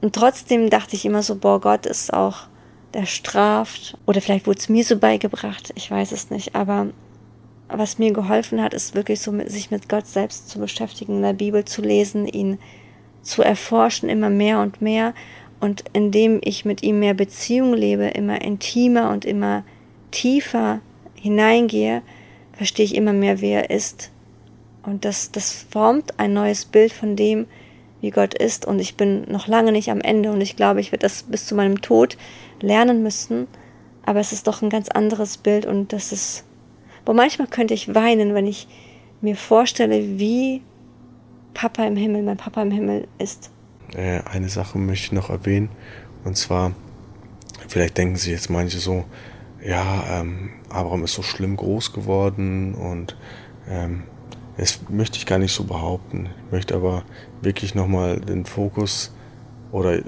und 0.00 0.14
trotzdem 0.14 0.70
dachte 0.70 0.96
ich 0.96 1.04
immer 1.04 1.22
so, 1.22 1.36
boah, 1.36 1.60
Gott 1.60 1.86
ist 1.86 2.12
auch, 2.12 2.46
der 2.94 3.06
straft. 3.06 3.98
Oder 4.06 4.20
vielleicht 4.20 4.46
wurde 4.46 4.58
es 4.58 4.68
mir 4.68 4.84
so 4.84 4.98
beigebracht, 4.98 5.72
ich 5.74 5.90
weiß 5.90 6.12
es 6.12 6.30
nicht. 6.30 6.54
Aber 6.54 6.88
was 7.68 7.98
mir 7.98 8.12
geholfen 8.12 8.62
hat, 8.62 8.72
ist 8.72 8.94
wirklich 8.94 9.20
so, 9.20 9.32
sich 9.46 9.70
mit 9.70 9.88
Gott 9.88 10.06
selbst 10.06 10.48
zu 10.48 10.58
beschäftigen, 10.58 11.16
in 11.16 11.22
der 11.22 11.32
Bibel 11.32 11.64
zu 11.64 11.82
lesen, 11.82 12.26
ihn 12.26 12.58
zu 13.22 13.42
erforschen, 13.42 14.08
immer 14.08 14.30
mehr 14.30 14.60
und 14.60 14.80
mehr. 14.80 15.14
Und 15.60 15.84
indem 15.92 16.40
ich 16.42 16.64
mit 16.64 16.82
ihm 16.82 17.00
mehr 17.00 17.14
Beziehung 17.14 17.74
lebe, 17.74 18.04
immer 18.08 18.42
intimer 18.42 19.10
und 19.10 19.24
immer 19.24 19.64
tiefer 20.10 20.80
hineingehe, 21.14 22.02
verstehe 22.52 22.84
ich 22.84 22.94
immer 22.94 23.12
mehr, 23.12 23.40
wer 23.40 23.70
er 23.70 23.76
ist. 23.76 24.10
Und 24.86 25.04
das, 25.04 25.32
das 25.32 25.52
formt 25.52 26.18
ein 26.18 26.32
neues 26.32 26.64
Bild 26.64 26.92
von 26.92 27.16
dem, 27.16 27.46
wie 28.00 28.10
Gott 28.10 28.34
ist. 28.34 28.66
Und 28.66 28.78
ich 28.78 28.96
bin 28.96 29.22
noch 29.30 29.46
lange 29.46 29.72
nicht 29.72 29.90
am 29.90 30.00
Ende. 30.00 30.30
Und 30.30 30.40
ich 30.40 30.56
glaube, 30.56 30.80
ich 30.80 30.92
werde 30.92 31.04
das 31.04 31.22
bis 31.22 31.46
zu 31.46 31.54
meinem 31.54 31.80
Tod 31.80 32.16
lernen 32.60 33.02
müssen. 33.02 33.46
Aber 34.04 34.20
es 34.20 34.32
ist 34.32 34.46
doch 34.46 34.62
ein 34.62 34.70
ganz 34.70 34.88
anderes 34.88 35.38
Bild. 35.38 35.64
Und 35.64 35.92
das 35.92 36.12
ist, 36.12 36.44
wo 37.06 37.14
manchmal 37.14 37.48
könnte 37.48 37.74
ich 37.74 37.94
weinen, 37.94 38.34
wenn 38.34 38.46
ich 38.46 38.68
mir 39.20 39.36
vorstelle, 39.36 40.18
wie 40.18 40.62
Papa 41.54 41.84
im 41.86 41.96
Himmel, 41.96 42.22
mein 42.22 42.36
Papa 42.36 42.62
im 42.62 42.70
Himmel 42.70 43.08
ist. 43.18 43.50
Äh, 43.96 44.20
eine 44.30 44.48
Sache 44.48 44.76
möchte 44.78 45.06
ich 45.06 45.12
noch 45.12 45.30
erwähnen. 45.30 45.70
Und 46.24 46.36
zwar, 46.36 46.72
vielleicht 47.68 47.96
denken 47.96 48.16
sich 48.16 48.32
jetzt 48.32 48.50
manche 48.50 48.78
so, 48.78 49.04
ja, 49.64 50.20
ähm, 50.20 50.50
Abraham 50.68 51.04
ist 51.04 51.14
so 51.14 51.22
schlimm 51.22 51.56
groß 51.56 51.92
geworden 51.92 52.74
und 52.74 53.16
ähm, 53.68 54.02
das 54.56 54.80
möchte 54.88 55.18
ich 55.18 55.26
gar 55.26 55.38
nicht 55.38 55.52
so 55.52 55.64
behaupten. 55.64 56.28
Ich 56.46 56.52
möchte 56.52 56.74
aber 56.74 57.04
wirklich 57.42 57.74
nochmal 57.74 58.20
den 58.20 58.44
Fokus 58.44 59.12
oder 59.72 60.00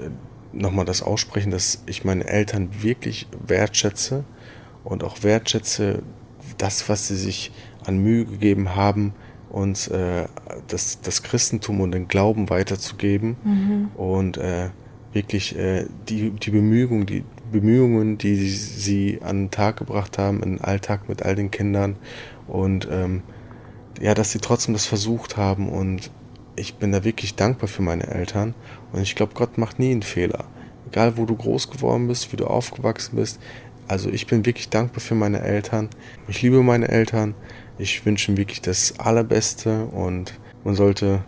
nochmal 0.53 0.85
das 0.85 1.01
aussprechen, 1.01 1.51
dass 1.51 1.83
ich 1.85 2.05
meine 2.05 2.25
Eltern 2.25 2.69
wirklich 2.81 3.27
wertschätze 3.45 4.23
und 4.83 5.03
auch 5.03 5.23
wertschätze 5.23 6.01
das, 6.57 6.87
was 6.87 7.07
sie 7.07 7.17
sich 7.17 7.51
an 7.85 7.97
Mühe 7.97 8.25
gegeben 8.25 8.75
haben, 8.75 9.13
uns 9.49 9.87
äh, 9.87 10.25
das, 10.67 11.01
das 11.01 11.23
Christentum 11.23 11.81
und 11.81 11.91
den 11.91 12.07
Glauben 12.07 12.49
weiterzugeben 12.49 13.37
mhm. 13.43 13.89
und 13.95 14.37
äh, 14.37 14.69
wirklich 15.13 15.57
äh, 15.57 15.85
die, 16.07 16.31
die 16.31 16.51
Bemühungen, 16.51 17.05
die 17.05 17.23
Bemühungen, 17.51 18.17
die 18.17 18.49
sie 18.49 19.19
an 19.23 19.45
den 19.45 19.51
Tag 19.51 19.77
gebracht 19.77 20.17
haben, 20.17 20.43
in 20.43 20.57
den 20.57 20.61
Alltag 20.61 21.07
mit 21.07 21.23
all 21.23 21.35
den 21.35 21.49
Kindern 21.51 21.95
und 22.47 22.87
ähm, 22.91 23.23
ja, 23.99 24.13
dass 24.13 24.31
sie 24.31 24.39
trotzdem 24.39 24.73
das 24.73 24.85
versucht 24.85 25.37
haben 25.37 25.69
und 25.69 26.11
ich 26.55 26.75
bin 26.75 26.91
da 26.91 27.03
wirklich 27.03 27.35
dankbar 27.35 27.67
für 27.67 27.81
meine 27.81 28.07
Eltern 28.07 28.55
und 28.91 29.01
ich 29.01 29.15
glaube, 29.15 29.33
Gott 29.35 29.57
macht 29.57 29.79
nie 29.79 29.91
einen 29.91 30.03
Fehler. 30.03 30.45
Egal, 30.87 31.17
wo 31.17 31.25
du 31.25 31.35
groß 31.35 31.69
geworden 31.69 32.07
bist, 32.07 32.31
wie 32.31 32.37
du 32.37 32.47
aufgewachsen 32.47 33.17
bist. 33.17 33.39
Also 33.87 34.09
ich 34.09 34.27
bin 34.27 34.45
wirklich 34.45 34.69
dankbar 34.69 35.01
für 35.01 35.15
meine 35.15 35.41
Eltern. 35.41 35.89
Ich 36.27 36.41
liebe 36.41 36.61
meine 36.63 36.87
Eltern. 36.87 37.35
Ich 37.77 38.05
wünsche 38.05 38.31
ihnen 38.31 38.37
wirklich 38.37 38.61
das 38.61 38.99
Allerbeste 38.99 39.85
und 39.85 40.39
man 40.63 40.75
sollte 40.75 41.23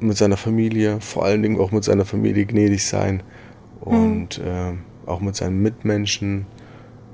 mit 0.00 0.16
seiner 0.16 0.36
Familie, 0.36 1.00
vor 1.00 1.24
allen 1.24 1.42
Dingen 1.42 1.60
auch 1.60 1.70
mit 1.70 1.84
seiner 1.84 2.04
Familie 2.04 2.46
gnädig 2.46 2.84
sein 2.84 3.22
und 3.80 4.38
mhm. 4.38 4.46
äh, 4.46 4.72
auch 5.06 5.20
mit 5.20 5.36
seinen 5.36 5.60
Mitmenschen. 5.62 6.46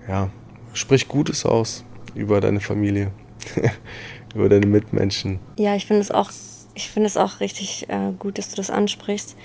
Ja, 0.08 0.30
sprich 0.72 1.08
Gutes 1.08 1.44
aus 1.44 1.84
über 2.14 2.40
deine 2.40 2.60
Familie. 2.60 3.10
über 4.34 4.48
deine 4.48 4.66
Mitmenschen. 4.66 5.38
Ja, 5.58 5.74
ich 5.74 5.86
finde 5.86 6.02
es 6.02 6.10
auch, 6.10 6.30
ich 6.74 6.90
finde 6.90 7.06
es 7.06 7.16
auch 7.16 7.40
richtig 7.40 7.88
äh, 7.88 8.12
gut, 8.18 8.38
dass 8.38 8.50
du 8.50 8.56
das 8.56 8.70
ansprichst. 8.70 9.36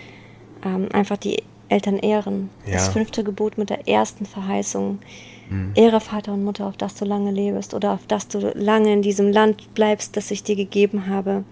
Ähm, 0.66 0.90
einfach 0.92 1.18
die 1.18 1.44
Eltern 1.70 1.98
ehren. 1.98 2.50
Ja. 2.66 2.74
Das 2.74 2.90
fünfte 2.90 3.24
Gebot 3.24 3.58
mit 3.58 3.70
der 3.70 3.88
ersten 3.88 4.26
Verheißung. 4.26 5.00
Mhm. 5.50 5.72
Ehre 5.76 6.00
Vater 6.00 6.34
und 6.34 6.44
Mutter, 6.44 6.66
auf 6.66 6.78
das 6.78 6.96
du 6.96 7.06
lange 7.06 7.32
lebst 7.32 7.74
oder 7.74 7.94
auf 7.94 8.06
das 8.08 8.28
du 8.28 8.40
lange 8.56 8.94
in 8.94 9.02
diesem 9.02 9.32
Land 9.32 9.74
bleibst, 9.74 10.18
das 10.18 10.32
ich 10.32 10.44
dir 10.44 10.56
gegeben 10.56 11.08
habe. 11.08 11.44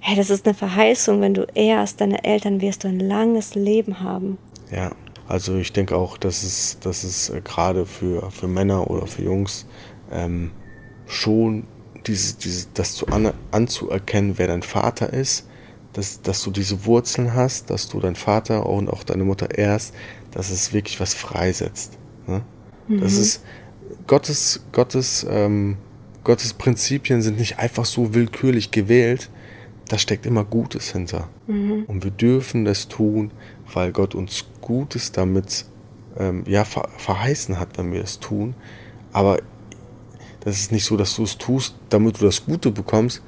Hey, 0.00 0.16
das 0.16 0.30
ist 0.30 0.46
eine 0.46 0.54
Verheißung. 0.54 1.20
Wenn 1.20 1.34
du 1.34 1.46
ehrst 1.54 2.00
deine 2.00 2.24
Eltern, 2.24 2.60
wirst 2.60 2.84
du 2.84 2.88
ein 2.88 3.00
langes 3.00 3.54
Leben 3.54 4.00
haben. 4.00 4.38
Ja, 4.70 4.92
also 5.28 5.56
ich 5.56 5.72
denke 5.72 5.96
auch, 5.96 6.16
dass 6.16 6.42
es, 6.42 6.78
dass 6.80 7.04
es 7.04 7.30
äh, 7.30 7.40
gerade 7.40 7.86
für, 7.86 8.30
für 8.30 8.46
Männer 8.46 8.88
oder 8.90 9.06
für 9.06 9.22
Jungs 9.22 9.66
ähm, 10.12 10.52
schon 11.06 11.64
diese, 12.06 12.36
diese, 12.36 12.68
das 12.74 12.94
zu 12.94 13.08
an, 13.08 13.32
anzuerkennen, 13.50 14.38
wer 14.38 14.46
dein 14.46 14.62
Vater 14.62 15.12
ist, 15.12 15.46
dass, 15.92 16.20
dass 16.22 16.42
du 16.42 16.50
diese 16.50 16.84
Wurzeln 16.84 17.34
hast, 17.34 17.70
dass 17.70 17.88
du 17.88 18.00
deinen 18.00 18.16
Vater 18.16 18.66
und 18.66 18.88
auch 18.88 19.02
deine 19.02 19.24
Mutter 19.24 19.56
ehrst, 19.56 19.94
dass 20.30 20.50
es 20.50 20.72
wirklich 20.72 21.00
was 21.00 21.14
freisetzt. 21.14 21.98
Ne? 22.26 22.42
Mhm. 22.88 23.00
Das 23.00 23.14
ist 23.14 23.42
Gottes, 24.06 24.64
Gottes, 24.72 25.26
ähm, 25.28 25.78
Gottes 26.24 26.54
Prinzipien 26.54 27.22
sind 27.22 27.38
nicht 27.38 27.58
einfach 27.58 27.84
so 27.84 28.14
willkürlich 28.14 28.70
gewählt, 28.70 29.30
da 29.88 29.98
steckt 29.98 30.26
immer 30.26 30.44
Gutes 30.44 30.92
hinter. 30.92 31.28
Mhm. 31.46 31.84
Und 31.86 32.04
wir 32.04 32.10
dürfen 32.10 32.64
das 32.64 32.88
tun, 32.88 33.30
weil 33.72 33.92
Gott 33.92 34.14
uns 34.14 34.44
Gutes 34.60 35.12
damit 35.12 35.64
ähm, 36.18 36.44
ja, 36.46 36.64
ver 36.64 36.88
verheißen 36.96 37.58
hat, 37.58 37.78
wenn 37.78 37.92
wir 37.92 38.02
es 38.02 38.18
tun. 38.18 38.54
Aber 39.12 39.38
das 40.46 40.60
ist 40.60 40.70
nicht 40.70 40.84
so, 40.84 40.96
dass 40.96 41.16
du 41.16 41.24
es 41.24 41.36
tust, 41.38 41.74
damit 41.88 42.20
du 42.20 42.24
das 42.24 42.46
Gute 42.46 42.70
bekommst, 42.70 43.20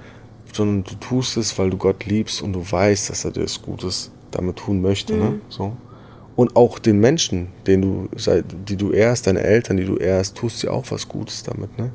sondern 0.53 0.85
du 0.85 0.95
tust 1.05 1.37
es, 1.37 1.59
weil 1.59 1.69
du 1.69 1.77
Gott 1.77 2.05
liebst 2.05 2.41
und 2.41 2.53
du 2.53 2.61
weißt, 2.61 3.11
dass 3.11 3.25
er 3.25 3.33
dir 3.33 3.43
das 3.43 3.61
Gutes 3.61 4.13
damit 4.31 4.55
tun 4.55 4.81
möchte. 4.81 5.15
Ne? 5.15 5.25
Mhm. 5.25 5.31
Ne? 5.31 5.41
So. 5.49 5.77
Und 6.37 6.55
auch 6.55 6.79
den 6.79 7.01
Menschen, 7.01 7.49
den 7.67 7.83
du, 7.83 8.09
die 8.69 8.77
du 8.77 8.93
ehrst, 8.93 9.27
deine 9.27 9.41
Eltern, 9.41 9.79
die 9.79 9.85
du 9.85 9.97
ehrst, 9.97 10.37
tust 10.37 10.63
dir 10.63 10.73
auch 10.73 10.85
was 10.91 11.09
Gutes 11.09 11.43
damit. 11.43 11.77
Ne? 11.77 11.91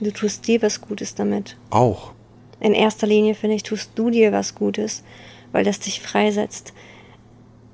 Du 0.00 0.10
tust 0.10 0.46
dir 0.46 0.60
was 0.60 0.82
Gutes 0.82 1.14
damit. 1.14 1.56
Auch. 1.70 2.12
In 2.60 2.74
erster 2.74 3.06
Linie, 3.06 3.34
finde 3.34 3.56
ich, 3.56 3.62
tust 3.62 3.92
du 3.94 4.10
dir 4.10 4.32
was 4.32 4.54
Gutes, 4.54 5.02
weil 5.52 5.64
das 5.64 5.80
dich 5.80 6.02
freisetzt. 6.02 6.74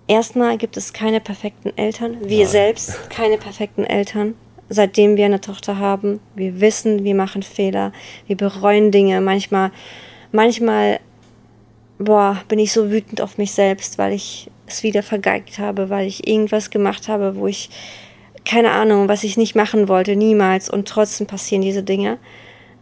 Erstmal 0.06 0.58
gibt 0.58 0.76
es 0.76 0.92
keine 0.92 1.20
perfekten 1.20 1.76
Eltern. 1.76 2.18
Wir 2.20 2.44
Nein. 2.44 2.52
selbst 2.52 3.10
keine 3.10 3.36
perfekten 3.36 3.82
Eltern 3.82 4.34
seitdem 4.74 5.16
wir 5.16 5.24
eine 5.24 5.40
Tochter 5.40 5.78
haben. 5.78 6.20
Wir 6.34 6.60
wissen, 6.60 7.04
wir 7.04 7.14
machen 7.14 7.42
Fehler, 7.42 7.92
wir 8.26 8.36
bereuen 8.36 8.90
Dinge. 8.90 9.20
Manchmal, 9.20 9.70
manchmal, 10.32 11.00
boah, 11.98 12.42
bin 12.48 12.58
ich 12.58 12.72
so 12.72 12.90
wütend 12.90 13.20
auf 13.20 13.38
mich 13.38 13.52
selbst, 13.52 13.98
weil 13.98 14.12
ich 14.12 14.50
es 14.66 14.82
wieder 14.82 15.02
vergeigt 15.02 15.58
habe, 15.58 15.90
weil 15.90 16.06
ich 16.06 16.26
irgendwas 16.26 16.70
gemacht 16.70 17.08
habe, 17.08 17.36
wo 17.36 17.46
ich 17.46 17.70
keine 18.44 18.72
Ahnung, 18.72 19.08
was 19.08 19.24
ich 19.24 19.36
nicht 19.36 19.54
machen 19.54 19.88
wollte, 19.88 20.16
niemals. 20.16 20.68
Und 20.68 20.88
trotzdem 20.88 21.26
passieren 21.26 21.62
diese 21.62 21.82
Dinge. 21.82 22.18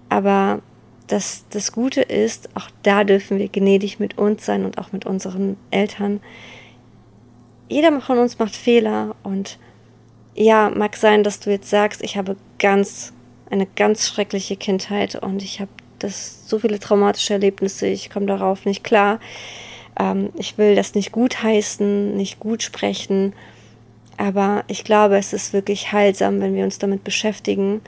Aber 0.09 0.61
das, 1.07 1.44
das 1.50 1.72
Gute 1.72 2.00
ist, 2.00 2.48
auch 2.55 2.68
da 2.83 3.05
dürfen 3.05 3.38
wir 3.38 3.48
gnädig 3.48 4.00
mit 4.00 4.18
uns 4.18 4.44
sein 4.44 4.64
und 4.64 4.78
auch 4.78 4.92
mit 4.92 5.07
unseren 5.07 5.57
Eltern. 5.70 6.20
Jeder 7.68 8.00
von 8.00 8.18
uns 8.18 8.38
macht 8.38 8.57
Fehler 8.57 9.14
und 9.22 9.59
ja, 10.35 10.71
mag 10.71 10.97
sein, 10.97 11.25
dass 11.25 11.40
du 11.40 11.51
jetzt 11.51 11.71
sagst, 11.71 12.03
ich 12.03 12.16
habe 12.16 12.37
ganz, 12.59 13.12
eine 13.51 13.66
ganz 13.66 14.07
schreckliche 14.07 14.57
Kindheit 14.57 15.16
und 15.16 15.42
ich 15.42 15.61
habe 15.61 15.71
das 15.99 16.49
so 16.49 16.59
viele 16.59 16.79
traumatische 16.79 17.35
Erlebnisse, 17.35 17.87
ich 17.87 18.11
komme 18.11 18.27
darauf 18.27 18.64
nicht 18.64 18.83
klar. 18.83 19.21
Ähm, 19.99 20.31
ich 20.37 20.59
will 20.59 20.75
das 20.75 20.95
nicht 20.95 21.12
gut 21.12 21.42
heißen, 21.42 22.16
nicht 22.16 22.40
gut 22.40 22.62
sprechen, 22.62 23.35
aber 24.16 24.64
ich 24.68 24.85
glaube, 24.85 25.16
es 25.16 25.33
ist 25.33 25.53
wirklich 25.53 25.92
heilsam, 25.92 26.40
wenn 26.40 26.55
wir 26.55 26.64
uns 26.64 26.79
damit 26.79 27.05
beschäftigen. 27.05 27.81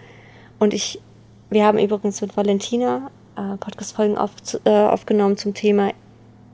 Und 0.58 0.74
ich, 0.74 1.00
wir 1.50 1.64
haben 1.64 1.78
übrigens 1.78 2.20
mit 2.20 2.36
Valentina 2.36 3.10
äh, 3.36 3.56
Podcast-Folgen 3.56 4.16
auf, 4.16 4.32
äh, 4.64 4.70
aufgenommen 4.70 5.36
zum 5.36 5.54
Thema 5.54 5.92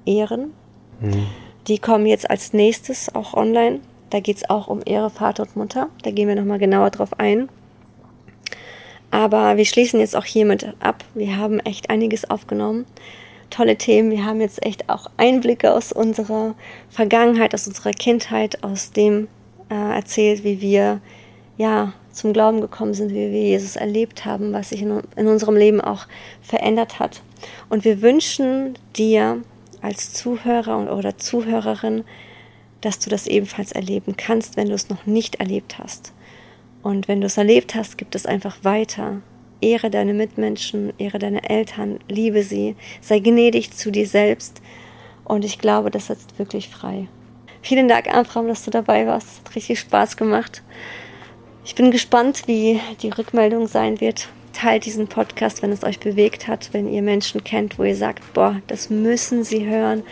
Ehren. 0.07 0.53
Mhm. 1.01 1.27
Die 1.67 1.79
kommen 1.79 2.07
jetzt 2.07 2.29
als 2.31 2.53
nächstes 2.53 3.15
auch 3.15 3.35
online. 3.35 3.81
Da 4.11 4.21
geht 4.21 4.39
es 4.39 4.51
auch 4.51 4.69
um 4.69 4.83
Ehre 4.85 5.11
Vater 5.11 5.45
und 5.45 5.57
Mutter. 5.57 5.89
Da 6.03 6.11
gehen 6.11 6.29
wir 6.29 6.35
nochmal 6.35 6.59
genauer 6.59 6.91
drauf 6.91 7.19
ein. 7.19 7.49
Aber 9.11 9.57
wir 9.57 9.65
schließen 9.65 10.01
jetzt 10.01 10.17
auch 10.17 10.25
hiermit 10.25 10.75
ab. 10.81 11.05
Wir 11.15 11.37
haben 11.37 11.59
echt 11.61 11.91
einiges 11.91 12.29
aufgenommen. 12.29 12.87
Tolle 13.51 13.77
Themen. 13.77 14.11
Wir 14.11 14.25
haben 14.25 14.41
jetzt 14.41 14.65
echt 14.65 14.89
auch 14.89 15.07
Einblicke 15.17 15.73
aus 15.73 15.93
unserer 15.93 16.55
Vergangenheit, 16.89 17.55
aus 17.55 17.67
unserer 17.67 17.91
Kindheit, 17.91 18.63
aus 18.63 18.93
dem 18.93 19.29
äh, 19.69 19.75
erzählt, 19.75 20.45
wie 20.45 20.61
wir 20.61 21.01
ja 21.57 21.93
zum 22.13 22.33
Glauben 22.33 22.61
gekommen 22.61 22.95
sind, 22.95 23.11
wie 23.11 23.33
wir 23.33 23.43
Jesus 23.43 23.77
erlebt 23.77 24.25
haben, 24.25 24.53
was 24.53 24.71
sich 24.71 24.83
in, 24.83 25.03
in 25.17 25.27
unserem 25.27 25.57
Leben 25.57 25.81
auch 25.81 26.07
verändert 26.43 26.99
hat. 26.99 27.23
Und 27.69 27.85
wir 27.85 28.03
wünschen 28.03 28.75
dir, 28.97 29.43
als 29.83 30.13
Zuhörer 30.13 30.95
oder 30.95 31.17
Zuhörerin, 31.17 32.05
dass 32.81 32.99
du 32.99 33.11
das 33.11 33.27
ebenfalls 33.27 33.73
erleben 33.73 34.17
kannst, 34.17 34.57
wenn 34.57 34.69
du 34.69 34.75
es 34.75 34.89
noch 34.89 35.07
nicht 35.07 35.37
erlebt 35.37 35.79
hast. 35.79 36.13
Und 36.83 37.09
wenn 37.09 37.21
du 37.21 37.27
es 37.27 37.37
erlebt 37.37 37.75
hast, 37.75 37.99
gibt 37.99 38.15
es 38.15 38.27
einfach 38.27 38.59
weiter. 38.63 39.21
Ehre 39.61 39.91
deine 39.91 40.15
Mitmenschen, 40.15 40.93
ehre 40.99 41.19
deine 41.19 41.49
Eltern, 41.49 41.99
liebe 42.09 42.43
sie, 42.43 42.77
sei 43.01 43.19
gnädig 43.19 43.73
zu 43.73 43.91
dir 43.91 44.07
selbst. 44.07 44.63
Und 45.25 45.45
ich 45.45 45.59
glaube, 45.59 45.91
das 45.91 46.07
setzt 46.07 46.39
wirklich 46.39 46.69
frei. 46.69 47.09
Vielen 47.63 47.89
Dank, 47.89 48.13
Abraham, 48.13 48.49
dass 48.49 48.65
du 48.65 48.71
dabei 48.71 49.07
warst. 49.07 49.41
Hat 49.45 49.55
richtig 49.55 49.81
Spaß 49.81 50.17
gemacht. 50.17 50.63
Ich 51.65 51.75
bin 51.75 51.91
gespannt, 51.91 52.45
wie 52.47 52.81
die 53.03 53.11
Rückmeldung 53.11 53.67
sein 53.67 54.01
wird. 54.01 54.29
Teilt 54.55 54.87
diesen 54.87 55.09
Podcast, 55.09 55.63
wenn 55.63 55.71
es 55.71 55.85
euch 55.85 56.01
bewegt 56.01 56.49
hat, 56.49 56.71
wenn 56.73 56.91
ihr 56.91 57.03
Menschen 57.03 57.45
kennt, 57.45 57.79
wo 57.79 57.85
ihr 57.85 57.95
sagt, 57.95 58.33
boah, 58.33 58.61
das 58.67 58.89
müssen 58.89 59.45
sie 59.45 59.67
hören. 59.67 60.03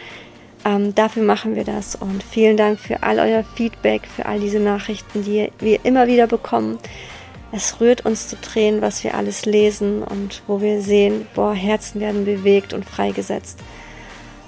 Ähm, 0.64 0.94
dafür 0.94 1.22
machen 1.22 1.54
wir 1.54 1.64
das. 1.64 1.94
Und 1.94 2.22
vielen 2.22 2.56
Dank 2.56 2.78
für 2.78 3.02
all 3.02 3.18
euer 3.18 3.44
Feedback, 3.54 4.02
für 4.06 4.26
all 4.26 4.40
diese 4.40 4.60
Nachrichten, 4.60 5.24
die 5.24 5.50
wir 5.58 5.84
immer 5.84 6.06
wieder 6.06 6.26
bekommen. 6.26 6.78
Es 7.50 7.80
rührt 7.80 8.04
uns 8.04 8.28
zu 8.28 8.38
Tränen, 8.40 8.82
was 8.82 9.02
wir 9.04 9.14
alles 9.14 9.46
lesen 9.46 10.02
und 10.02 10.42
wo 10.46 10.60
wir 10.60 10.82
sehen, 10.82 11.26
boah, 11.34 11.54
Herzen 11.54 12.00
werden 12.00 12.24
bewegt 12.24 12.74
und 12.74 12.84
freigesetzt. 12.84 13.58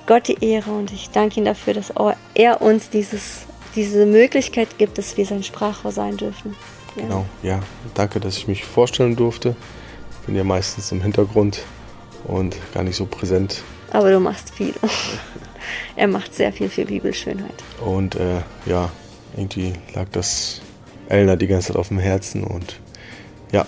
Gott 0.06 0.28
die 0.28 0.44
Ehre 0.44 0.72
und 0.72 0.92
ich 0.92 1.10
danke 1.10 1.40
ihm 1.40 1.46
dafür, 1.46 1.72
dass 1.72 1.92
er 2.34 2.60
uns 2.60 2.90
dieses, 2.90 3.42
diese 3.74 4.04
Möglichkeit 4.04 4.76
gibt, 4.76 4.98
dass 4.98 5.16
wir 5.16 5.24
sein 5.24 5.42
Sprachrohr 5.42 5.92
sein 5.92 6.16
dürfen. 6.16 6.56
Ja. 6.96 7.02
Genau, 7.02 7.26
ja. 7.42 7.60
Danke, 7.94 8.20
dass 8.20 8.36
ich 8.36 8.48
mich 8.48 8.64
vorstellen 8.64 9.16
durfte. 9.16 9.54
Ich 10.20 10.26
bin 10.26 10.34
ja 10.34 10.44
meistens 10.44 10.92
im 10.92 11.00
Hintergrund 11.00 11.62
und 12.24 12.56
gar 12.74 12.82
nicht 12.82 12.96
so 12.96 13.06
präsent. 13.06 13.62
Aber 13.92 14.10
du 14.10 14.20
machst 14.20 14.54
viel. 14.54 14.74
er 15.96 16.08
macht 16.08 16.34
sehr 16.34 16.52
viel 16.52 16.68
für 16.68 16.84
Bibelschönheit. 16.84 17.54
Und 17.84 18.14
äh, 18.14 18.40
ja, 18.66 18.90
irgendwie 19.36 19.72
lag 19.94 20.06
das 20.12 20.60
Elna 21.08 21.36
die 21.36 21.46
ganze 21.46 21.68
Zeit 21.68 21.76
auf 21.76 21.88
dem 21.88 21.98
Herzen 21.98 22.44
und 22.44 22.80
ja, 23.52 23.66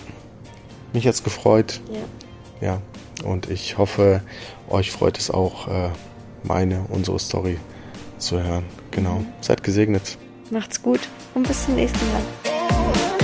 mich 0.93 1.03
jetzt 1.03 1.23
gefreut. 1.23 1.81
Ja. 1.91 1.99
Ja, 2.67 2.81
und 3.25 3.49
ich 3.49 3.77
hoffe, 3.77 4.21
euch 4.69 4.91
freut 4.91 5.17
es 5.17 5.29
auch, 5.29 5.67
äh, 5.67 5.89
meine, 6.43 6.85
unsere 6.89 7.19
Story 7.19 7.57
zu 8.17 8.41
hören. 8.41 8.63
Genau. 8.91 9.15
Mhm. 9.15 9.27
Seid 9.41 9.63
gesegnet. 9.63 10.17
Macht's 10.49 10.81
gut 10.81 11.01
und 11.33 11.47
bis 11.47 11.65
zum 11.65 11.75
nächsten 11.75 12.05
Mal. 12.11 13.22